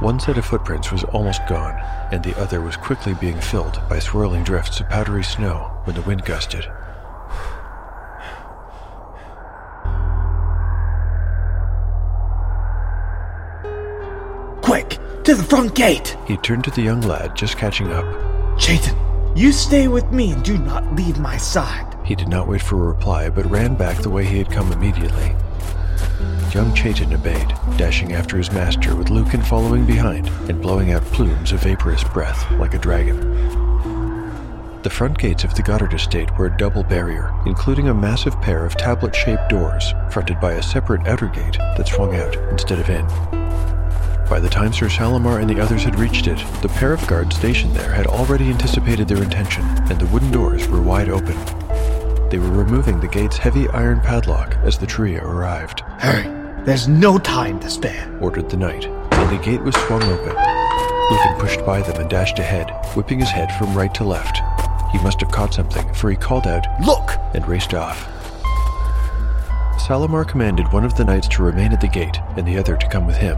One 0.01 0.19
set 0.19 0.37
of 0.37 0.45
footprints 0.45 0.91
was 0.91 1.05
almost 1.05 1.47
gone, 1.47 1.81
and 2.11 2.21
the 2.21 2.37
other 2.37 2.59
was 2.59 2.75
quickly 2.75 3.13
being 3.13 3.39
filled 3.39 3.81
by 3.87 3.99
swirling 3.99 4.43
drifts 4.43 4.81
of 4.81 4.89
powdery 4.89 5.23
snow 5.23 5.71
when 5.85 5.95
the 5.95 6.01
wind 6.01 6.25
gusted. 6.25 6.65
Quick, 14.61 14.99
to 15.23 15.33
the 15.33 15.45
front 15.47 15.75
gate! 15.75 16.17
He 16.27 16.35
turned 16.37 16.65
to 16.65 16.71
the 16.71 16.81
young 16.81 16.99
lad 17.01 17.33
just 17.33 17.57
catching 17.57 17.93
up. 17.93 18.05
Chayton, 18.59 18.97
you 19.33 19.53
stay 19.53 19.87
with 19.87 20.11
me 20.11 20.31
and 20.31 20.43
do 20.43 20.57
not 20.57 20.93
leave 20.93 21.19
my 21.19 21.37
side. 21.37 21.95
He 22.03 22.15
did 22.15 22.27
not 22.27 22.49
wait 22.49 22.61
for 22.61 22.75
a 22.75 22.87
reply, 22.87 23.29
but 23.29 23.49
ran 23.49 23.75
back 23.75 23.97
the 23.99 24.09
way 24.09 24.25
he 24.25 24.39
had 24.39 24.51
come 24.51 24.73
immediately. 24.73 25.33
Young 26.53 26.73
Chayton 26.73 27.13
obeyed, 27.13 27.49
dashing 27.77 28.13
after 28.13 28.37
his 28.37 28.51
master 28.51 28.95
with 28.95 29.09
Lucan 29.09 29.41
following 29.41 29.85
behind 29.85 30.29
and 30.49 30.61
blowing 30.61 30.91
out 30.91 31.03
plumes 31.05 31.51
of 31.51 31.61
vaporous 31.63 32.03
breath 32.03 32.49
like 32.51 32.73
a 32.73 32.79
dragon. 32.79 33.21
The 34.83 34.89
front 34.89 35.17
gates 35.17 35.43
of 35.43 35.55
the 35.55 35.63
Goddard 35.63 35.93
estate 35.93 36.29
were 36.37 36.45
a 36.45 36.57
double 36.57 36.83
barrier, 36.83 37.33
including 37.45 37.89
a 37.89 37.93
massive 37.93 38.39
pair 38.39 38.65
of 38.65 38.77
tablet 38.77 39.15
shaped 39.15 39.49
doors, 39.49 39.93
fronted 40.11 40.39
by 40.39 40.53
a 40.53 40.61
separate 40.61 41.07
outer 41.07 41.27
gate 41.27 41.57
that 41.57 41.87
swung 41.87 42.15
out 42.15 42.35
instead 42.51 42.79
of 42.79 42.89
in. 42.89 43.05
By 44.29 44.39
the 44.39 44.47
time 44.47 44.73
Sir 44.73 44.87
Salamar 44.87 45.41
and 45.41 45.49
the 45.49 45.59
others 45.59 45.83
had 45.83 45.99
reached 45.99 46.27
it, 46.27 46.37
the 46.61 46.69
pair 46.69 46.93
of 46.93 47.07
guards 47.07 47.35
stationed 47.35 47.75
there 47.75 47.91
had 47.91 48.07
already 48.07 48.49
anticipated 48.49 49.07
their 49.07 49.23
intention, 49.23 49.63
and 49.89 49.99
the 49.99 50.07
wooden 50.07 50.31
doors 50.31 50.67
were 50.67 50.81
wide 50.81 51.09
open. 51.09 51.64
They 52.29 52.39
were 52.39 52.49
removing 52.49 52.99
the 52.99 53.07
gate's 53.07 53.37
heavy 53.37 53.69
iron 53.69 54.01
padlock 54.01 54.55
as 54.63 54.79
the 54.79 54.87
trio 54.87 55.23
arrived. 55.23 55.81
Hurry, 55.99 56.23
there's 56.65 56.87
no 56.87 57.19
time 57.19 57.59
to 57.59 57.69
spare. 57.69 58.11
Ordered 58.19 58.49
the 58.49 58.57
knight, 58.57 58.85
and 58.85 59.37
the 59.37 59.43
gate 59.43 59.61
was 59.61 59.75
swung 59.75 60.01
open. 60.03 60.35
Lucan 61.11 61.39
pushed 61.39 61.63
by 61.65 61.81
them 61.81 62.01
and 62.01 62.09
dashed 62.09 62.39
ahead, 62.39 62.71
whipping 62.95 63.19
his 63.19 63.29
head 63.29 63.51
from 63.59 63.77
right 63.77 63.93
to 63.93 64.03
left. 64.03 64.39
He 64.91 64.97
must 65.03 65.21
have 65.21 65.31
caught 65.31 65.53
something, 65.53 65.93
for 65.93 66.09
he 66.09 66.17
called 66.17 66.47
out, 66.47 66.65
Look! 66.83 67.11
and 67.35 67.47
raced 67.47 67.75
off. 67.75 68.07
Salamar 69.77 70.27
commanded 70.27 70.73
one 70.73 70.83
of 70.83 70.95
the 70.95 71.05
knights 71.05 71.27
to 71.27 71.43
remain 71.43 71.73
at 71.73 71.81
the 71.81 71.87
gate 71.87 72.17
and 72.37 72.47
the 72.47 72.57
other 72.57 72.75
to 72.75 72.89
come 72.89 73.05
with 73.05 73.17
him. 73.17 73.37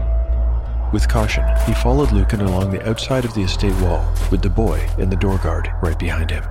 With 0.92 1.10
caution, 1.10 1.44
he 1.66 1.74
followed 1.74 2.10
Lucan 2.12 2.40
along 2.40 2.70
the 2.70 2.88
outside 2.88 3.26
of 3.26 3.34
the 3.34 3.42
estate 3.42 3.78
wall, 3.82 4.10
with 4.30 4.40
the 4.40 4.48
boy 4.48 4.88
and 4.96 5.12
the 5.12 5.16
door 5.16 5.36
guard 5.36 5.70
right 5.82 5.98
behind 5.98 6.30
him. 6.30 6.44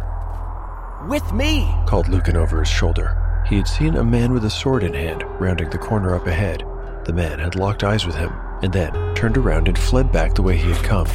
With 1.05 1.31
me! 1.31 1.73
called 1.85 2.07
Lucan 2.07 2.35
over 2.35 2.59
his 2.59 2.67
shoulder. 2.67 3.43
He 3.47 3.55
had 3.55 3.67
seen 3.67 3.95
a 3.95 4.03
man 4.03 4.33
with 4.33 4.43
a 4.45 4.49
sword 4.49 4.83
in 4.83 4.93
hand 4.93 5.23
rounding 5.39 5.69
the 5.69 5.77
corner 5.77 6.15
up 6.15 6.25
ahead. 6.25 6.65
The 7.05 7.13
man 7.13 7.39
had 7.39 7.55
locked 7.55 7.83
eyes 7.83 8.05
with 8.05 8.15
him, 8.15 8.33
and 8.63 8.73
then 8.73 9.15
turned 9.15 9.37
around 9.37 9.67
and 9.67 9.77
fled 9.77 10.11
back 10.11 10.33
the 10.33 10.41
way 10.41 10.57
he 10.57 10.71
had 10.71 10.83
come. 10.83 11.07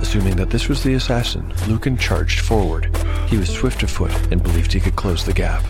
Assuming 0.00 0.36
that 0.36 0.50
this 0.50 0.68
was 0.68 0.82
the 0.82 0.94
assassin, 0.94 1.52
Lucan 1.66 1.96
charged 1.96 2.40
forward. 2.40 2.94
He 3.28 3.38
was 3.38 3.48
swift 3.48 3.82
of 3.82 3.90
foot 3.90 4.12
and 4.32 4.42
believed 4.42 4.72
he 4.72 4.80
could 4.80 4.96
close 4.96 5.24
the 5.24 5.32
gap. 5.32 5.64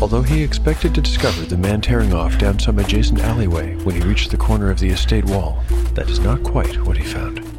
Although 0.00 0.22
he 0.22 0.42
expected 0.42 0.94
to 0.94 1.00
discover 1.00 1.42
the 1.42 1.56
man 1.56 1.80
tearing 1.80 2.14
off 2.14 2.38
down 2.38 2.58
some 2.58 2.78
adjacent 2.78 3.20
alleyway 3.20 3.74
when 3.84 3.96
he 3.96 4.06
reached 4.06 4.30
the 4.30 4.36
corner 4.36 4.70
of 4.70 4.78
the 4.78 4.90
estate 4.90 5.24
wall, 5.24 5.62
that 5.94 6.10
is 6.10 6.20
not 6.20 6.42
quite 6.42 6.80
what 6.86 6.96
he 6.96 7.04
found. 7.04 7.57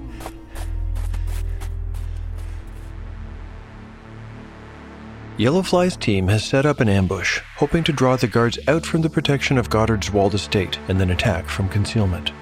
Yellowfly's 5.39 5.95
team 5.95 6.28
has 6.28 6.43
set 6.43 6.65
up 6.65 6.82
an 6.82 6.89
ambush, 6.89 7.39
hoping 7.56 7.82
to 7.82 7.93
draw 7.93 8.17
the 8.17 8.28
guards 8.28 8.60
out 8.67 8.86
from 8.86 9.02
the 9.02 9.10
protection 9.10 9.58
of 9.58 9.69
Goddard's 9.69 10.12
walled 10.12 10.34
estate 10.34 10.78
and 10.89 10.99
then 10.99 11.12
attack 11.12 11.47
from 11.47 11.69
concealment. 11.69 12.34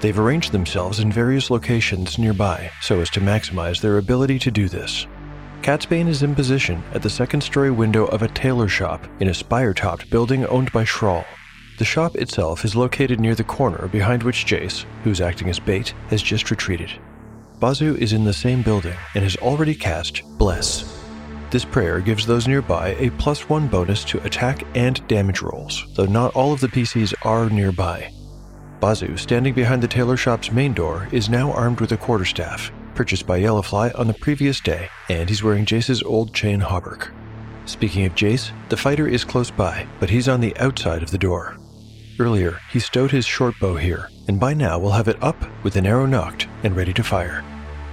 They've 0.00 0.18
arranged 0.18 0.52
themselves 0.52 0.98
in 0.98 1.12
various 1.12 1.50
locations 1.50 2.18
nearby 2.18 2.70
so 2.80 3.00
as 3.00 3.10
to 3.10 3.20
maximize 3.20 3.82
their 3.82 3.98
ability 3.98 4.38
to 4.38 4.50
do 4.50 4.70
this. 4.70 5.06
Catsbane 5.60 6.08
is 6.08 6.22
in 6.22 6.34
position 6.34 6.82
at 6.94 7.02
the 7.02 7.10
second 7.10 7.42
story 7.42 7.70
window 7.70 8.06
of 8.06 8.22
a 8.22 8.28
tailor 8.28 8.68
shop 8.68 9.06
in 9.20 9.28
a 9.28 9.34
spire 9.34 9.74
topped 9.74 10.08
building 10.08 10.46
owned 10.46 10.72
by 10.72 10.84
Schrawl. 10.84 11.26
The 11.78 11.84
shop 11.84 12.16
itself 12.16 12.64
is 12.64 12.74
located 12.74 13.20
near 13.20 13.34
the 13.34 13.44
corner 13.44 13.86
behind 13.88 14.22
which 14.22 14.46
Jace, 14.46 14.86
who's 15.04 15.20
acting 15.20 15.50
as 15.50 15.58
bait, 15.58 15.92
has 16.08 16.22
just 16.22 16.50
retreated. 16.50 16.90
Bazu 17.60 17.98
is 17.98 18.14
in 18.14 18.24
the 18.24 18.32
same 18.32 18.62
building 18.62 18.96
and 19.14 19.24
has 19.24 19.36
already 19.36 19.74
cast 19.74 20.22
Bless, 20.38 20.95
this 21.50 21.64
prayer 21.64 22.00
gives 22.00 22.26
those 22.26 22.48
nearby 22.48 22.96
a 22.98 23.10
plus 23.10 23.48
one 23.48 23.68
bonus 23.68 24.04
to 24.04 24.22
attack 24.24 24.64
and 24.74 25.06
damage 25.08 25.42
rolls, 25.42 25.86
though 25.94 26.06
not 26.06 26.34
all 26.34 26.52
of 26.52 26.60
the 26.60 26.68
PCs 26.68 27.14
are 27.22 27.48
nearby. 27.48 28.12
Bazu, 28.80 29.18
standing 29.18 29.54
behind 29.54 29.82
the 29.82 29.88
tailor 29.88 30.16
shop's 30.16 30.52
main 30.52 30.72
door, 30.72 31.08
is 31.12 31.28
now 31.28 31.52
armed 31.52 31.80
with 31.80 31.92
a 31.92 31.96
quarterstaff, 31.96 32.70
purchased 32.94 33.26
by 33.26 33.40
Yellowfly 33.40 33.98
on 33.98 34.06
the 34.06 34.14
previous 34.14 34.60
day, 34.60 34.88
and 35.08 35.28
he's 35.28 35.42
wearing 35.42 35.64
Jace's 35.64 36.02
old 36.02 36.34
chain 36.34 36.60
hauberk. 36.60 37.10
Speaking 37.64 38.04
of 38.06 38.14
Jace, 38.14 38.52
the 38.68 38.76
fighter 38.76 39.08
is 39.08 39.24
close 39.24 39.50
by, 39.50 39.86
but 39.98 40.10
he's 40.10 40.28
on 40.28 40.40
the 40.40 40.56
outside 40.58 41.02
of 41.02 41.10
the 41.10 41.18
door. 41.18 41.56
Earlier, 42.18 42.60
he 42.70 42.78
stowed 42.78 43.10
his 43.10 43.26
short 43.26 43.54
bow 43.60 43.76
here, 43.76 44.08
and 44.28 44.40
by 44.40 44.54
now 44.54 44.78
will 44.78 44.92
have 44.92 45.08
it 45.08 45.22
up 45.22 45.36
with 45.62 45.76
an 45.76 45.86
arrow 45.86 46.06
nocked 46.06 46.48
and 46.62 46.76
ready 46.76 46.92
to 46.94 47.02
fire. 47.02 47.44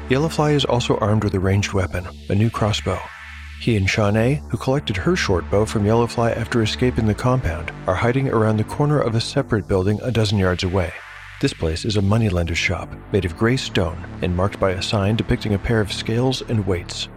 Yellowfly 0.09 0.53
is 0.53 0.65
also 0.65 0.97
armed 0.97 1.23
with 1.23 1.33
a 1.33 1.39
ranged 1.39 1.73
weapon, 1.73 2.07
a 2.29 2.35
new 2.35 2.49
crossbow, 2.49 2.99
he 3.59 3.77
and 3.77 3.89
Shawnee, 3.89 4.41
who 4.49 4.57
collected 4.57 4.97
her 4.97 5.15
short 5.15 5.49
bow 5.49 5.65
from 5.65 5.85
Yellowfly 5.85 6.35
after 6.35 6.61
escaping 6.61 7.05
the 7.05 7.13
compound, 7.13 7.71
are 7.87 7.95
hiding 7.95 8.29
around 8.29 8.57
the 8.57 8.63
corner 8.63 8.99
of 8.99 9.15
a 9.15 9.21
separate 9.21 9.67
building 9.67 9.99
a 10.01 10.11
dozen 10.11 10.37
yards 10.37 10.63
away. 10.63 10.91
This 11.41 11.53
place 11.53 11.83
is 11.83 11.97
a 11.97 12.01
moneylender's 12.01 12.57
shop, 12.57 12.89
made 13.11 13.25
of 13.25 13.37
gray 13.37 13.57
stone 13.57 13.97
and 14.21 14.35
marked 14.35 14.59
by 14.59 14.71
a 14.71 14.81
sign 14.81 15.15
depicting 15.15 15.53
a 15.53 15.59
pair 15.59 15.81
of 15.81 15.91
scales 15.91 16.41
and 16.41 16.65
weights. 16.65 17.09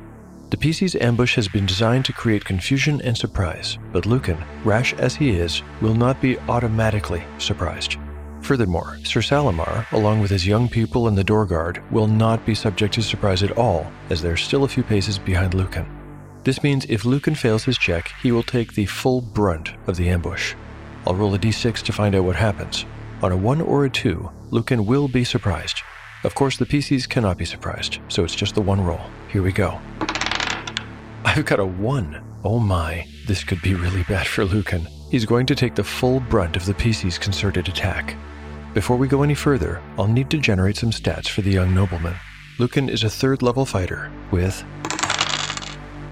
The 0.50 0.56
PC's 0.56 0.94
ambush 0.96 1.34
has 1.34 1.48
been 1.48 1.66
designed 1.66 2.04
to 2.04 2.12
create 2.12 2.44
confusion 2.44 3.00
and 3.02 3.16
surprise, 3.16 3.78
but 3.92 4.06
Lucan, 4.06 4.38
rash 4.64 4.94
as 4.94 5.16
he 5.16 5.30
is, 5.30 5.62
will 5.80 5.94
not 5.94 6.20
be 6.20 6.38
automatically 6.48 7.24
surprised. 7.38 7.96
Furthermore, 8.42 8.98
Sir 9.02 9.20
Salamar, 9.20 9.90
along 9.90 10.20
with 10.20 10.30
his 10.30 10.46
young 10.46 10.68
pupil 10.68 11.08
and 11.08 11.18
the 11.18 11.24
door 11.24 11.46
guard, 11.46 11.82
will 11.90 12.06
not 12.06 12.46
be 12.46 12.54
subject 12.54 12.94
to 12.94 13.02
surprise 13.02 13.42
at 13.42 13.58
all, 13.58 13.90
as 14.10 14.22
they're 14.22 14.36
still 14.36 14.62
a 14.62 14.68
few 14.68 14.84
paces 14.84 15.18
behind 15.18 15.52
Lucan. 15.52 15.84
This 16.46 16.62
means 16.62 16.86
if 16.88 17.04
Lucan 17.04 17.34
fails 17.34 17.64
his 17.64 17.76
check, 17.76 18.12
he 18.22 18.30
will 18.30 18.44
take 18.44 18.74
the 18.74 18.86
full 18.86 19.20
brunt 19.20 19.72
of 19.88 19.96
the 19.96 20.08
ambush. 20.08 20.54
I'll 21.04 21.16
roll 21.16 21.34
a 21.34 21.40
d6 21.40 21.82
to 21.82 21.92
find 21.92 22.14
out 22.14 22.22
what 22.22 22.36
happens. 22.36 22.86
On 23.20 23.32
a 23.32 23.36
1 23.36 23.60
or 23.62 23.84
a 23.84 23.90
2, 23.90 24.30
Lucan 24.52 24.86
will 24.86 25.08
be 25.08 25.24
surprised. 25.24 25.82
Of 26.22 26.36
course, 26.36 26.56
the 26.56 26.64
PCs 26.64 27.08
cannot 27.08 27.36
be 27.36 27.44
surprised, 27.44 27.98
so 28.06 28.22
it's 28.22 28.36
just 28.36 28.54
the 28.54 28.62
one 28.62 28.80
roll. 28.80 29.00
Here 29.28 29.42
we 29.42 29.50
go. 29.50 29.80
I've 31.24 31.44
got 31.44 31.58
a 31.58 31.66
1. 31.66 32.22
Oh 32.44 32.60
my, 32.60 33.04
this 33.26 33.42
could 33.42 33.60
be 33.60 33.74
really 33.74 34.04
bad 34.04 34.28
for 34.28 34.44
Lucan. 34.44 34.86
He's 35.10 35.24
going 35.24 35.46
to 35.46 35.56
take 35.56 35.74
the 35.74 35.82
full 35.82 36.20
brunt 36.20 36.54
of 36.54 36.64
the 36.64 36.74
PC's 36.74 37.18
concerted 37.18 37.66
attack. 37.66 38.16
Before 38.72 38.96
we 38.96 39.08
go 39.08 39.24
any 39.24 39.34
further, 39.34 39.82
I'll 39.98 40.06
need 40.06 40.30
to 40.30 40.38
generate 40.38 40.76
some 40.76 40.92
stats 40.92 41.28
for 41.28 41.42
the 41.42 41.50
young 41.50 41.74
nobleman. 41.74 42.14
Lucan 42.60 42.88
is 42.88 43.02
a 43.02 43.10
third 43.10 43.42
level 43.42 43.66
fighter 43.66 44.12
with. 44.30 44.64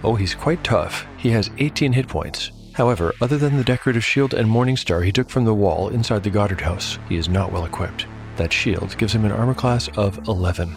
Oh, 0.04 0.14
he's 0.14 0.34
quite 0.34 0.62
tough. 0.62 1.06
He 1.16 1.30
has 1.30 1.50
18 1.56 1.94
hit 1.94 2.08
points. 2.08 2.52
However, 2.74 3.14
other 3.22 3.38
than 3.38 3.56
the 3.56 3.64
decorative 3.64 4.04
shield 4.04 4.34
and 4.34 4.46
morning 4.46 4.76
star 4.76 5.00
he 5.00 5.10
took 5.10 5.30
from 5.30 5.46
the 5.46 5.54
wall 5.54 5.88
inside 5.88 6.22
the 6.22 6.28
Goddard 6.28 6.60
house, 6.60 6.98
he 7.08 7.16
is 7.16 7.26
not 7.26 7.50
well 7.50 7.64
equipped. 7.64 8.06
That 8.36 8.52
shield 8.52 8.98
gives 8.98 9.14
him 9.14 9.24
an 9.24 9.32
armor 9.32 9.54
class 9.54 9.88
of 9.96 10.28
11. 10.28 10.76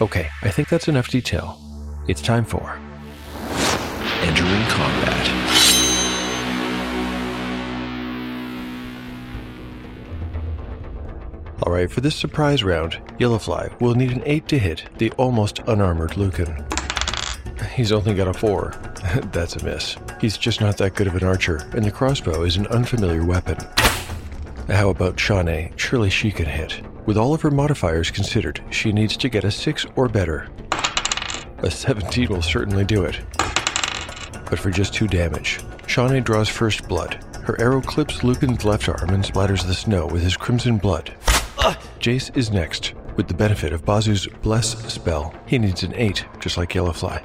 Okay, 0.00 0.28
I 0.42 0.50
think 0.50 0.68
that's 0.68 0.88
enough 0.88 1.08
detail. 1.08 1.56
It's 2.08 2.20
time 2.20 2.44
for. 2.44 2.76
Entering 4.22 4.64
combat. 4.64 5.30
Alright, 11.62 11.92
for 11.92 12.00
this 12.00 12.16
surprise 12.16 12.64
round, 12.64 12.94
Yellowfly 13.20 13.80
will 13.80 13.94
need 13.94 14.10
an 14.10 14.22
8 14.26 14.48
to 14.48 14.58
hit 14.58 14.84
the 14.98 15.12
almost 15.12 15.60
unarmored 15.60 16.16
Lucan. 16.16 16.66
He's 17.74 17.92
only 17.92 18.14
got 18.14 18.28
a 18.28 18.34
4. 18.34 18.74
That's 19.32 19.56
a 19.56 19.64
miss. 19.64 19.96
He's 20.20 20.36
just 20.38 20.60
not 20.60 20.76
that 20.78 20.94
good 20.94 21.06
of 21.06 21.14
an 21.16 21.24
archer, 21.24 21.68
and 21.72 21.84
the 21.84 21.90
crossbow 21.90 22.42
is 22.42 22.56
an 22.56 22.66
unfamiliar 22.68 23.24
weapon. 23.24 23.56
How 24.68 24.88
about 24.90 25.18
Shawnee? 25.20 25.72
Surely 25.76 26.10
she 26.10 26.30
can 26.30 26.46
hit. 26.46 26.80
With 27.06 27.18
all 27.18 27.34
of 27.34 27.42
her 27.42 27.50
modifiers 27.50 28.10
considered, 28.10 28.62
she 28.70 28.92
needs 28.92 29.16
to 29.18 29.28
get 29.28 29.44
a 29.44 29.50
6 29.50 29.86
or 29.96 30.08
better. 30.08 30.48
A 31.58 31.70
17 31.70 32.28
will 32.28 32.42
certainly 32.42 32.84
do 32.84 33.04
it. 33.04 33.20
but 34.48 34.58
for 34.58 34.70
just 34.70 34.94
two 34.94 35.06
damage. 35.06 35.60
Shawnee 35.86 36.20
draws 36.20 36.48
first 36.48 36.88
blood. 36.88 37.22
Her 37.42 37.60
arrow 37.60 37.80
clips 37.80 38.24
Lucan's 38.24 38.64
left 38.64 38.88
arm 38.88 39.10
and 39.10 39.22
splatters 39.24 39.66
the 39.66 39.74
snow 39.74 40.06
with 40.06 40.22
his 40.22 40.36
crimson 40.36 40.78
blood. 40.78 41.14
Jace 42.00 42.34
is 42.36 42.50
next. 42.50 42.94
With 43.16 43.28
the 43.28 43.34
benefit 43.34 43.72
of 43.72 43.84
Bazu's 43.84 44.26
Bless 44.42 44.76
spell, 44.92 45.34
he 45.46 45.58
needs 45.58 45.84
an 45.84 45.94
8, 45.94 46.24
just 46.40 46.56
like 46.56 46.70
Yellowfly. 46.70 47.22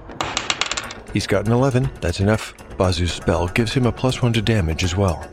He's 1.13 1.25
got 1.25 1.47
an 1.47 1.52
11, 1.52 1.89
that's 1.99 2.19
enough. 2.19 2.54
Bazu's 2.78 3.12
spell 3.12 3.47
gives 3.47 3.73
him 3.73 3.88
a 3.88 3.91
plus 3.91 4.21
1 4.21 4.34
to 4.34 4.41
damage 4.41 4.84
as 4.84 4.95
well. 4.95 5.28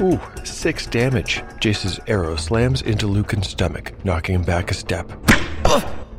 Ooh, 0.00 0.20
6 0.44 0.86
damage. 0.86 1.42
Jace's 1.60 1.98
arrow 2.06 2.36
slams 2.36 2.82
into 2.82 3.08
Lucan's 3.08 3.48
stomach, 3.48 3.92
knocking 4.04 4.36
him 4.36 4.42
back 4.42 4.70
a 4.70 4.74
step. 4.74 5.10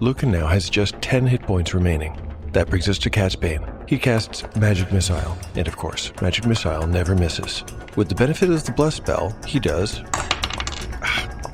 Lucan 0.01 0.29
now 0.29 0.47
has 0.47 0.69
just 0.69 1.01
10 1.01 1.25
hit 1.25 1.43
points 1.43 1.73
remaining. 1.73 2.19
That 2.51 2.69
brings 2.69 2.89
us 2.89 2.99
to 2.99 3.09
Catsbane. 3.09 3.89
He 3.89 3.97
casts 3.97 4.43
Magic 4.57 4.91
Missile, 4.91 5.37
and 5.55 5.67
of 5.67 5.77
course, 5.77 6.11
Magic 6.21 6.45
Missile 6.45 6.87
never 6.87 7.15
misses. 7.15 7.63
With 7.95 8.09
the 8.09 8.15
benefit 8.15 8.49
of 8.49 8.63
the 8.65 8.73
Bless 8.73 8.95
spell, 8.95 9.33
he 9.47 9.59
does. 9.59 10.03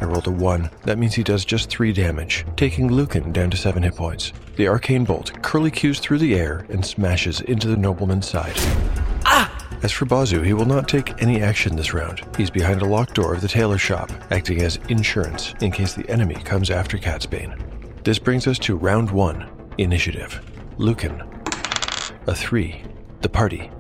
I 0.02 0.06
rolled 0.06 0.28
a 0.28 0.32
1. 0.32 0.70
That 0.86 0.98
means 0.98 1.16
he 1.16 1.24
does 1.24 1.46
just 1.46 1.70
3 1.70 1.92
damage, 1.94 2.46
taking 2.56 2.92
Lucan 2.92 3.32
down 3.32 3.50
to 3.50 3.58
7 3.58 3.84
hit 3.84 3.96
points. 3.96 4.32
The 4.56 4.68
arcane 4.68 5.04
bolt 5.04 5.34
curlicues 5.42 6.00
through 6.00 6.20
the 6.20 6.36
air 6.36 6.66
and 6.70 6.86
smashes 6.86 7.42
into 7.42 7.68
the 7.68 7.78
nobleman's 7.78 8.30
side. 8.30 8.54
Ah! 9.26 9.56
As 9.82 9.94
for 9.94 10.06
Bazu, 10.06 10.46
he 10.46 10.54
will 10.54 10.66
not 10.66 10.90
take 10.90 11.22
any 11.22 11.42
action 11.42 11.76
this 11.76 11.94
round. 11.94 12.22
He's 12.36 12.50
behind 12.50 12.82
a 12.82 12.86
locked 12.86 13.16
door 13.16 13.34
of 13.34 13.42
the 13.42 13.48
tailor 13.48 13.78
shop, 13.78 14.12
acting 14.30 14.62
as 14.62 14.78
insurance 14.90 15.54
in 15.62 15.72
case 15.72 15.94
the 15.94 16.10
enemy 16.10 16.36
comes 16.36 16.70
after 16.70 16.98
Catsbane. 16.98 17.58
This 18.04 18.20
brings 18.20 18.46
us 18.48 18.60
to 18.60 18.76
round 18.76 19.10
one 19.10 19.50
initiative. 19.78 20.42
Lucan. 20.78 21.24
A 22.28 22.36
three. 22.36 22.84
The 23.22 23.30
party. 23.30 23.72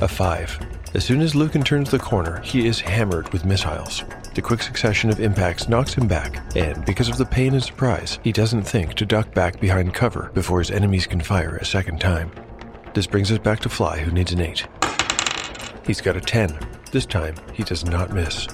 A 0.00 0.08
five. 0.08 0.58
As 0.94 1.04
soon 1.04 1.20
as 1.20 1.34
Lucan 1.34 1.62
turns 1.62 1.90
the 1.90 1.98
corner, 1.98 2.40
he 2.40 2.66
is 2.66 2.80
hammered 2.80 3.32
with 3.32 3.44
missiles. 3.44 4.02
The 4.36 4.42
quick 4.42 4.62
succession 4.62 5.08
of 5.08 5.18
impacts 5.18 5.66
knocks 5.66 5.94
him 5.94 6.06
back, 6.06 6.54
and 6.54 6.84
because 6.84 7.08
of 7.08 7.16
the 7.16 7.24
pain 7.24 7.54
and 7.54 7.64
surprise, 7.64 8.18
he 8.22 8.32
doesn't 8.32 8.64
think 8.64 8.92
to 8.96 9.06
duck 9.06 9.32
back 9.32 9.58
behind 9.60 9.94
cover 9.94 10.30
before 10.34 10.58
his 10.58 10.70
enemies 10.70 11.06
can 11.06 11.22
fire 11.22 11.56
a 11.56 11.64
second 11.64 12.02
time. 12.02 12.30
This 12.92 13.06
brings 13.06 13.32
us 13.32 13.38
back 13.38 13.60
to 13.60 13.70
Fly, 13.70 13.98
who 13.98 14.10
needs 14.10 14.32
an 14.32 14.42
8. 14.42 14.66
He's 15.86 16.02
got 16.02 16.18
a 16.18 16.20
10. 16.20 16.54
This 16.92 17.06
time, 17.06 17.34
he 17.54 17.62
does 17.62 17.86
not 17.86 18.12
miss. 18.12 18.46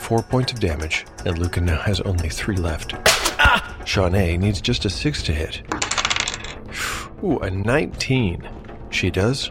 Four 0.00 0.22
points 0.22 0.52
of 0.52 0.60
damage, 0.60 1.06
and 1.24 1.38
Lucan 1.38 1.64
now 1.64 1.80
has 1.80 2.02
only 2.02 2.28
three 2.28 2.56
left. 2.56 2.92
Ah! 3.38 3.74
Shawnee 3.86 4.36
needs 4.36 4.60
just 4.60 4.84
a 4.84 4.90
6 4.90 5.22
to 5.22 5.32
hit. 5.32 5.62
Ooh, 7.24 7.38
a 7.38 7.50
19. 7.50 8.46
She 8.90 9.10
does. 9.10 9.50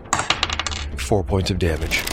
Four 0.95 1.23
points 1.23 1.49
of 1.49 1.57
damage. 1.57 2.03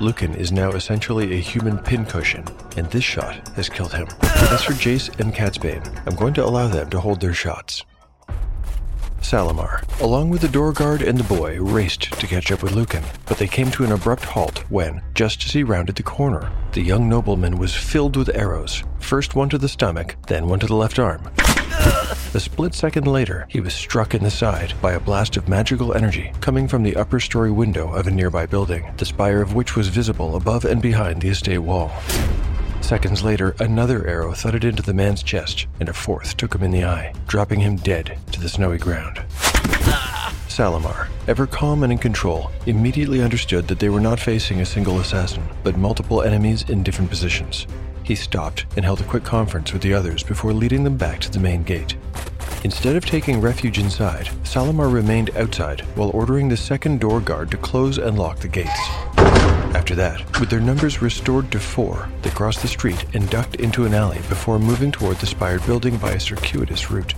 Lucan 0.00 0.34
is 0.34 0.52
now 0.52 0.72
essentially 0.72 1.32
a 1.32 1.40
human 1.40 1.78
pincushion, 1.78 2.44
and 2.76 2.86
this 2.90 3.04
shot 3.04 3.48
has 3.56 3.68
killed 3.68 3.94
him. 3.94 4.06
As 4.22 4.62
for 4.62 4.72
Jace 4.72 5.18
and 5.18 5.34
Catsbane, 5.34 6.02
I'm 6.06 6.14
going 6.16 6.34
to 6.34 6.44
allow 6.44 6.68
them 6.68 6.90
to 6.90 7.00
hold 7.00 7.20
their 7.20 7.32
shots. 7.32 7.84
Salamar, 9.20 9.82
along 10.00 10.30
with 10.30 10.42
the 10.42 10.48
door 10.48 10.72
guard 10.72 11.02
and 11.02 11.18
the 11.18 11.34
boy, 11.34 11.60
raced 11.60 12.12
to 12.20 12.26
catch 12.26 12.52
up 12.52 12.62
with 12.62 12.74
Lucan, 12.74 13.02
but 13.24 13.38
they 13.38 13.48
came 13.48 13.70
to 13.72 13.84
an 13.84 13.92
abrupt 13.92 14.24
halt 14.24 14.58
when, 14.70 15.02
just 15.14 15.44
as 15.44 15.52
he 15.52 15.64
rounded 15.64 15.96
the 15.96 16.02
corner, 16.02 16.52
the 16.72 16.82
young 16.82 17.08
nobleman 17.08 17.58
was 17.58 17.74
filled 17.74 18.16
with 18.16 18.36
arrows, 18.36 18.84
first 19.00 19.34
one 19.34 19.48
to 19.48 19.58
the 19.58 19.68
stomach, 19.68 20.14
then 20.28 20.46
one 20.46 20.60
to 20.60 20.66
the 20.66 20.76
left 20.76 20.98
arm. 20.98 21.28
A 22.36 22.40
split 22.40 22.74
second 22.74 23.06
later, 23.06 23.46
he 23.48 23.60
was 23.60 23.72
struck 23.72 24.14
in 24.14 24.22
the 24.22 24.30
side 24.30 24.74
by 24.82 24.92
a 24.92 25.00
blast 25.00 25.38
of 25.38 25.48
magical 25.48 25.94
energy 25.94 26.32
coming 26.42 26.68
from 26.68 26.82
the 26.82 26.94
upper 26.94 27.18
story 27.18 27.50
window 27.50 27.90
of 27.94 28.06
a 28.06 28.10
nearby 28.10 28.44
building, 28.44 28.92
the 28.98 29.06
spire 29.06 29.40
of 29.40 29.54
which 29.54 29.74
was 29.74 29.88
visible 29.88 30.36
above 30.36 30.66
and 30.66 30.82
behind 30.82 31.22
the 31.22 31.30
estate 31.30 31.60
wall. 31.60 31.90
Seconds 32.82 33.24
later, 33.24 33.56
another 33.58 34.06
arrow 34.06 34.34
thudded 34.34 34.64
into 34.64 34.82
the 34.82 34.92
man's 34.92 35.22
chest, 35.22 35.66
and 35.80 35.88
a 35.88 35.94
fourth 35.94 36.36
took 36.36 36.54
him 36.54 36.62
in 36.62 36.72
the 36.72 36.84
eye, 36.84 37.14
dropping 37.26 37.60
him 37.60 37.76
dead 37.76 38.18
to 38.32 38.40
the 38.42 38.50
snowy 38.50 38.76
ground. 38.76 39.16
Salamar, 40.46 41.08
ever 41.28 41.46
calm 41.46 41.84
and 41.84 41.92
in 41.92 41.98
control, 41.98 42.50
immediately 42.66 43.22
understood 43.22 43.66
that 43.68 43.78
they 43.78 43.88
were 43.88 43.98
not 43.98 44.20
facing 44.20 44.60
a 44.60 44.66
single 44.66 45.00
assassin, 45.00 45.42
but 45.64 45.78
multiple 45.78 46.20
enemies 46.20 46.68
in 46.68 46.82
different 46.82 47.08
positions. 47.08 47.66
He 48.06 48.14
stopped 48.14 48.66
and 48.76 48.84
held 48.84 49.00
a 49.00 49.04
quick 49.04 49.24
conference 49.24 49.72
with 49.72 49.82
the 49.82 49.92
others 49.92 50.22
before 50.22 50.52
leading 50.52 50.84
them 50.84 50.96
back 50.96 51.18
to 51.22 51.30
the 51.30 51.40
main 51.40 51.64
gate. 51.64 51.96
Instead 52.62 52.94
of 52.94 53.04
taking 53.04 53.40
refuge 53.40 53.80
inside, 53.80 54.30
Salamar 54.44 54.88
remained 54.88 55.36
outside 55.36 55.80
while 55.96 56.10
ordering 56.10 56.48
the 56.48 56.56
second 56.56 57.00
door 57.00 57.20
guard 57.20 57.50
to 57.50 57.56
close 57.56 57.98
and 57.98 58.16
lock 58.16 58.38
the 58.38 58.46
gates. 58.46 58.78
After 59.74 59.96
that, 59.96 60.38
with 60.38 60.50
their 60.50 60.60
numbers 60.60 61.02
restored 61.02 61.50
to 61.50 61.58
four, 61.58 62.08
they 62.22 62.30
crossed 62.30 62.62
the 62.62 62.68
street 62.68 63.04
and 63.12 63.28
ducked 63.28 63.56
into 63.56 63.86
an 63.86 63.94
alley 63.94 64.18
before 64.28 64.60
moving 64.60 64.92
toward 64.92 65.16
the 65.16 65.26
spired 65.26 65.66
building 65.66 65.96
by 65.96 66.12
a 66.12 66.20
circuitous 66.20 66.92
route. 66.92 67.14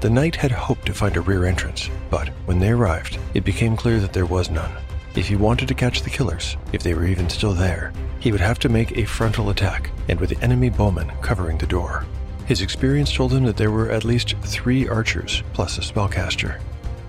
The 0.00 0.08
knight 0.08 0.36
had 0.36 0.50
hoped 0.50 0.86
to 0.86 0.94
find 0.94 1.14
a 1.18 1.20
rear 1.20 1.44
entrance, 1.44 1.90
but 2.08 2.28
when 2.46 2.58
they 2.58 2.70
arrived, 2.70 3.18
it 3.34 3.44
became 3.44 3.76
clear 3.76 4.00
that 4.00 4.14
there 4.14 4.26
was 4.26 4.48
none. 4.50 4.72
If 5.14 5.28
he 5.28 5.36
wanted 5.36 5.68
to 5.68 5.74
catch 5.74 6.00
the 6.00 6.10
killers, 6.10 6.56
if 6.72 6.82
they 6.82 6.94
were 6.94 7.06
even 7.06 7.28
still 7.28 7.52
there, 7.52 7.92
he 8.24 8.32
would 8.32 8.40
have 8.40 8.58
to 8.58 8.70
make 8.70 8.96
a 8.96 9.04
frontal 9.04 9.50
attack, 9.50 9.90
and 10.08 10.18
with 10.18 10.42
enemy 10.42 10.70
bowmen 10.70 11.12
covering 11.20 11.58
the 11.58 11.66
door. 11.66 12.06
His 12.46 12.62
experience 12.62 13.12
told 13.12 13.34
him 13.34 13.44
that 13.44 13.58
there 13.58 13.70
were 13.70 13.90
at 13.90 14.02
least 14.02 14.34
three 14.40 14.88
archers, 14.88 15.42
plus 15.52 15.76
a 15.76 15.82
spellcaster. 15.82 16.58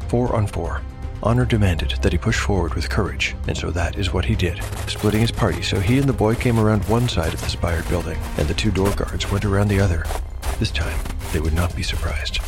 Four 0.10 0.36
on 0.36 0.46
four. 0.46 0.82
Honor 1.24 1.46
demanded 1.46 1.92
that 2.02 2.12
he 2.12 2.18
push 2.18 2.38
forward 2.38 2.74
with 2.74 2.90
courage, 2.90 3.34
and 3.48 3.58
so 3.58 3.72
that 3.72 3.98
is 3.98 4.12
what 4.12 4.26
he 4.26 4.36
did, 4.36 4.62
splitting 4.88 5.22
his 5.22 5.32
party 5.32 5.62
so 5.62 5.80
he 5.80 6.00
and 6.00 6.10
the 6.10 6.12
boy 6.12 6.36
came 6.36 6.60
around 6.60 6.84
one 6.90 7.08
side 7.08 7.34
of 7.34 7.40
the 7.40 7.50
spired 7.50 7.88
building, 7.88 8.20
and 8.38 8.50
the 8.50 8.54
two 8.54 8.70
door 8.70 8.92
guards 8.92 9.32
went 9.32 9.46
around 9.46 9.70
the 9.70 9.80
other. 9.80 10.06
This 10.60 10.70
time, 10.70 11.00
they 11.32 11.40
would 11.40 11.54
not 11.54 11.74
be 11.78 11.84
surprised. 11.84 12.40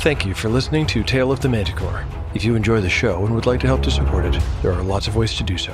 Thank 0.00 0.26
you 0.26 0.34
for 0.34 0.50
listening 0.50 0.86
to 0.88 1.02
Tale 1.02 1.32
of 1.32 1.40
the 1.40 1.48
Manticore. 1.48 2.04
If 2.36 2.44
you 2.44 2.54
enjoy 2.54 2.82
the 2.82 2.90
show 2.90 3.24
and 3.24 3.34
would 3.34 3.46
like 3.46 3.60
to 3.60 3.66
help 3.66 3.82
to 3.84 3.90
support 3.90 4.26
it, 4.26 4.38
there 4.60 4.70
are 4.70 4.82
lots 4.82 5.08
of 5.08 5.16
ways 5.16 5.32
to 5.36 5.42
do 5.42 5.56
so. 5.56 5.72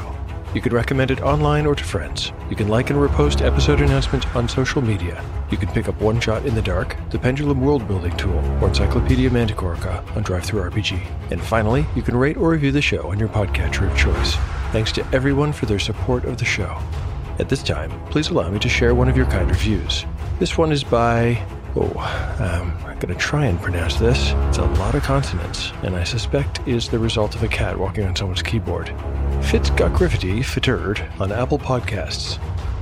You 0.55 0.61
could 0.61 0.73
recommend 0.73 1.11
it 1.11 1.21
online 1.21 1.67
or 1.67 1.75
to 1.75 1.83
friends. 1.83 2.31
You 2.49 2.55
can 2.55 2.69
like 2.69 2.89
and 2.89 3.01
repost 3.01 3.45
episode 3.45 3.81
announcements 3.81 4.29
on 4.37 4.49
social 4.49 4.81
media. 4.81 5.25
You 5.51 5.57
can 5.57 5.71
pick 5.71 5.89
up 5.89 6.01
One 6.01 6.21
Shot 6.21 6.47
in 6.47 6.55
the 6.55 6.63
Dark, 6.63 6.97
the 7.11 7.19
Pendulum 7.19 7.61
World 7.61 7.89
Building 7.89 8.17
Tool, 8.17 8.39
or 8.63 8.69
Encyclopedia 8.69 9.29
Manticorica 9.29 10.07
on 10.17 10.23
DriveThruRPG. 10.23 11.05
And 11.33 11.43
finally, 11.43 11.85
you 11.97 12.03
can 12.03 12.17
rate 12.17 12.37
or 12.37 12.51
review 12.51 12.71
the 12.71 12.81
show 12.81 13.11
on 13.11 13.19
your 13.19 13.29
podcatcher 13.29 13.91
of 13.91 13.99
choice. 13.99 14.37
Thanks 14.71 14.93
to 14.93 15.05
everyone 15.13 15.53
for 15.53 15.67
their 15.67 15.81
support 15.81 16.27
of 16.27 16.39
the 16.39 16.45
show. 16.45 16.79
At 17.41 17.49
this 17.49 17.65
time, 17.65 17.91
please 18.11 18.31
allow 18.31 18.49
me 18.51 18.61
to 18.61 18.69
share 18.69 18.95
one 18.95 19.09
of 19.09 19.17
your 19.17 19.27
kind 19.27 19.51
reviews. 19.51 20.07
This 20.39 20.57
one 20.57 20.71
is 20.71 20.85
by. 20.85 21.45
Oh, 21.75 21.89
um, 22.39 22.77
I'm 22.87 22.99
gonna 22.99 23.15
try 23.15 23.47
and 23.47 23.61
pronounce 23.61 23.97
this. 23.97 24.33
It's 24.49 24.59
a 24.59 24.65
lot 24.79 24.95
of 24.95 25.03
consonants, 25.03 25.73
and 25.83 25.97
I 25.97 26.05
suspect 26.05 26.61
is 26.69 26.89
the 26.89 26.99
result 26.99 27.35
of 27.35 27.43
a 27.43 27.49
cat 27.49 27.79
walking 27.79 28.05
on 28.05 28.15
someone's 28.15 28.43
keyboard. 28.43 28.89
Fitzguckriffity 29.41 30.41
Fitturd 30.41 31.09
on 31.19 31.33
Apple 31.33 31.59
Podcasts. 31.59 32.39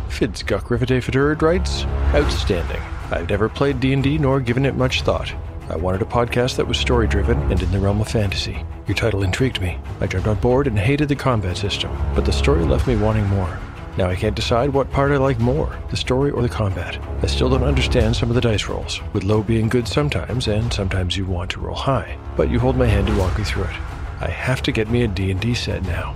Fitzguckriffity 0.08 0.98
Fitturd 1.00 1.40
writes, 1.40 1.84
Outstanding. 2.14 2.82
I've 3.12 3.30
never 3.30 3.48
played 3.48 3.78
D&D 3.78 4.18
nor 4.18 4.40
given 4.40 4.66
it 4.66 4.74
much 4.74 5.02
thought. 5.02 5.32
I 5.68 5.76
wanted 5.76 6.02
a 6.02 6.06
podcast 6.06 6.56
that 6.56 6.66
was 6.66 6.76
story 6.76 7.06
driven 7.06 7.38
and 7.52 7.62
in 7.62 7.70
the 7.70 7.78
realm 7.78 8.00
of 8.00 8.08
fantasy. 8.08 8.64
Your 8.88 8.96
title 8.96 9.22
intrigued 9.22 9.60
me. 9.60 9.78
I 10.00 10.08
jumped 10.08 10.26
on 10.26 10.36
board 10.40 10.66
and 10.66 10.76
hated 10.76 11.08
the 11.08 11.14
combat 11.14 11.56
system, 11.56 11.96
but 12.16 12.24
the 12.24 12.32
story 12.32 12.64
left 12.64 12.88
me 12.88 12.96
wanting 12.96 13.26
more. 13.28 13.56
Now 13.96 14.08
I 14.08 14.16
can't 14.16 14.36
decide 14.36 14.70
what 14.70 14.90
part 14.90 15.12
I 15.12 15.16
like 15.16 15.40
more, 15.40 15.78
the 15.90 15.96
story 15.96 16.30
or 16.30 16.42
the 16.42 16.48
combat. 16.48 16.98
I 17.22 17.26
still 17.26 17.48
don't 17.48 17.64
understand 17.64 18.14
some 18.14 18.28
of 18.28 18.34
the 18.34 18.40
dice 18.40 18.66
rolls, 18.66 19.00
with 19.12 19.24
low 19.24 19.42
being 19.42 19.68
good 19.68 19.88
sometimes 19.88 20.48
and 20.48 20.72
sometimes 20.72 21.16
you 21.16 21.26
want 21.26 21.50
to 21.52 21.60
roll 21.60 21.74
high, 21.74 22.16
but 22.36 22.50
you 22.50 22.58
hold 22.58 22.76
my 22.76 22.86
hand 22.86 23.08
and 23.08 23.18
walk 23.18 23.36
me 23.36 23.44
through 23.44 23.64
it. 23.64 23.76
I 24.20 24.28
have 24.28 24.62
to 24.62 24.72
get 24.72 24.90
me 24.90 25.02
a 25.02 25.08
D&D 25.08 25.54
set 25.54 25.82
now. 25.82 26.14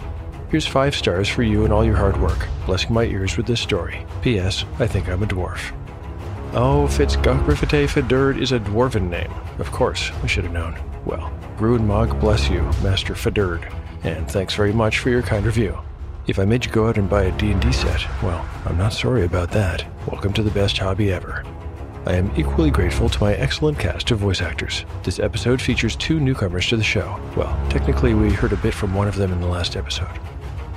Here's 0.51 0.67
five 0.67 0.95
stars 0.95 1.29
for 1.29 1.43
you 1.43 1.65
and 1.65 1.73
all 1.73 1.85
your 1.85 1.97
hard 1.97 2.21
work, 2.21 2.47
blessing 2.65 2.93
my 2.93 3.05
ears 3.05 3.37
with 3.37 3.47
this 3.47 3.61
story. 3.61 4.07
P.S. 4.23 4.65
I 4.79 4.87
think 4.87 5.09
I'm 5.09 5.23
a 5.23 5.27
dwarf. 5.27 5.75
Oh, 6.53 6.87
Fitzguckriffite 6.89 7.89
Fidurd 7.89 8.41
is 8.41 8.53
a 8.53 8.61
dwarven 8.61 9.09
name. 9.09 9.33
Of 9.59 9.73
course, 9.73 10.13
I 10.23 10.29
should 10.29 10.45
have 10.45 10.53
known. 10.53 10.79
Well, 11.05 11.33
Gruenmog 11.57 12.21
bless 12.21 12.49
you, 12.49 12.63
Master 12.85 13.15
Fidurd, 13.15 13.69
and 14.05 14.31
thanks 14.31 14.55
very 14.55 14.73
much 14.73 15.01
for 15.01 15.11
your 15.11 15.23
kind 15.23 15.45
review. 15.45 15.77
If 16.27 16.39
I 16.39 16.47
made 16.47 16.65
you 16.65 16.73
go 16.73 16.89
out 16.89 16.97
and 16.97 17.09
buy 17.09 17.25
a 17.25 17.37
D&D 17.37 17.71
set, 17.73 18.01
well, 18.23 18.49
I'm 18.65 18.79
not 18.79 18.95
sorry 18.95 19.27
about 19.27 19.51
that. 19.51 19.85
Welcome 20.11 20.33
to 20.33 20.43
the 20.43 20.51
best 20.51 20.79
hobby 20.79 21.13
ever. 21.13 21.45
I 22.07 22.15
am 22.15 22.33
equally 22.35 22.71
grateful 22.71 23.11
to 23.11 23.21
my 23.23 23.35
excellent 23.35 23.79
cast 23.79 24.11
of 24.11 24.21
voice 24.21 24.41
actors. 24.41 24.87
This 25.03 25.19
episode 25.19 25.61
features 25.61 25.97
two 25.97 26.19
newcomers 26.19 26.67
to 26.69 26.79
the 26.79 26.83
show. 26.83 27.21
Well, 27.37 27.55
technically, 27.69 28.15
we 28.15 28.33
heard 28.33 28.55
a 28.55 28.57
bit 28.57 28.73
from 28.73 28.95
one 28.95 29.07
of 29.07 29.17
them 29.17 29.35
in 29.35 29.41
the 29.43 29.47
last 29.47 29.77
episode. 29.77 30.19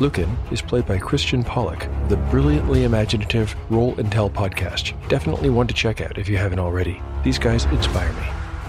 Lucan 0.01 0.37
is 0.51 0.61
played 0.61 0.85
by 0.85 0.97
Christian 0.97 1.45
Pollock, 1.45 1.87
the 2.09 2.17
brilliantly 2.17 2.83
imaginative 2.83 3.55
Roll 3.69 3.97
and 3.97 4.11
Tell 4.11 4.29
podcast. 4.29 4.95
Definitely 5.07 5.49
one 5.49 5.67
to 5.67 5.73
check 5.73 6.01
out 6.01 6.17
if 6.17 6.27
you 6.27 6.35
haven't 6.35 6.59
already. 6.59 7.01
These 7.23 7.39
guys 7.39 7.63
inspire 7.65 8.11
me. 8.11 8.27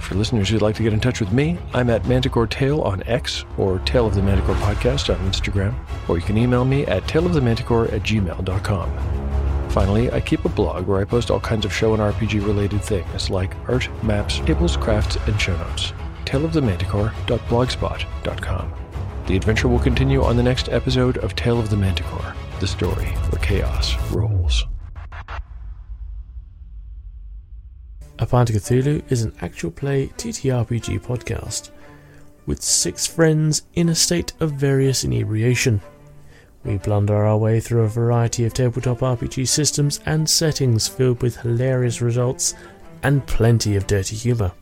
For 0.00 0.14
listeners 0.14 0.48
who'd 0.48 0.62
like 0.62 0.76
to 0.76 0.82
get 0.82 0.94
in 0.94 1.00
touch 1.00 1.20
with 1.20 1.32
me, 1.32 1.58
I'm 1.74 1.90
at 1.90 2.06
Manticore 2.06 2.46
Tale 2.46 2.80
on 2.80 3.02
X 3.06 3.44
or 3.58 3.78
Tale 3.80 4.06
of 4.06 4.14
the 4.14 4.22
Manticore 4.22 4.54
Podcast 4.56 5.14
on 5.14 5.20
Instagram, 5.30 5.74
or 6.08 6.16
you 6.16 6.22
can 6.22 6.38
email 6.38 6.64
me 6.64 6.86
at 6.86 7.02
taleofthemanticore 7.04 7.92
at 7.92 8.02
gmail.com. 8.02 9.17
Finally, 9.70 10.12
I 10.12 10.20
keep 10.20 10.44
a 10.44 10.48
blog 10.48 10.86
where 10.86 11.00
I 11.00 11.04
post 11.04 11.30
all 11.30 11.40
kinds 11.40 11.64
of 11.64 11.72
show 11.72 11.94
and 11.94 12.02
RPG 12.02 12.44
related 12.46 12.82
things 12.82 13.30
like 13.30 13.54
art, 13.68 13.88
maps, 14.02 14.40
tables, 14.40 14.76
crafts, 14.76 15.16
and 15.26 15.40
show 15.40 15.56
notes. 15.56 15.92
taleofthemanticore.blogspot.com. 16.24 18.72
The 19.26 19.36
adventure 19.36 19.68
will 19.68 19.78
continue 19.78 20.22
on 20.22 20.36
the 20.36 20.42
next 20.42 20.68
episode 20.70 21.18
of 21.18 21.36
Tale 21.36 21.60
of 21.60 21.68
the 21.68 21.76
Manticore, 21.76 22.34
the 22.60 22.66
story 22.66 23.04
where 23.04 23.42
chaos 23.42 23.94
rolls. 24.10 24.64
Of 28.18 28.30
Cthulhu 28.30 29.02
is 29.12 29.20
an 29.22 29.34
actual 29.42 29.70
play 29.70 30.06
TTRPG 30.16 31.00
podcast 31.00 31.68
with 32.46 32.62
six 32.62 33.06
friends 33.06 33.62
in 33.74 33.90
a 33.90 33.94
state 33.94 34.32
of 34.40 34.52
various 34.52 35.04
inebriation. 35.04 35.82
We 36.64 36.78
blunder 36.78 37.24
our 37.24 37.36
way 37.36 37.60
through 37.60 37.82
a 37.82 37.88
variety 37.88 38.44
of 38.44 38.54
tabletop 38.54 38.98
RPG 38.98 39.48
systems 39.48 40.00
and 40.06 40.28
settings 40.28 40.88
filled 40.88 41.22
with 41.22 41.36
hilarious 41.36 42.00
results 42.02 42.54
and 43.02 43.26
plenty 43.26 43.76
of 43.76 43.86
dirty 43.86 44.16
humour. 44.16 44.52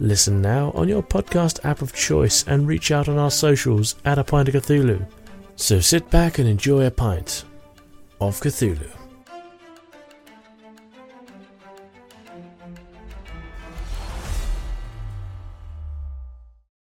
Listen 0.00 0.42
now 0.42 0.72
on 0.72 0.88
your 0.88 1.02
podcast 1.02 1.64
app 1.64 1.82
of 1.82 1.92
choice 1.92 2.44
and 2.48 2.66
reach 2.66 2.90
out 2.90 3.08
on 3.08 3.18
our 3.18 3.30
socials 3.30 3.94
at 4.04 4.18
A 4.18 4.24
Pint 4.24 4.48
of 4.48 4.54
Cthulhu. 4.54 5.06
So 5.56 5.78
sit 5.78 6.10
back 6.10 6.38
and 6.38 6.48
enjoy 6.48 6.86
a 6.86 6.90
pint 6.90 7.44
of 8.20 8.40
Cthulhu. 8.40 9.03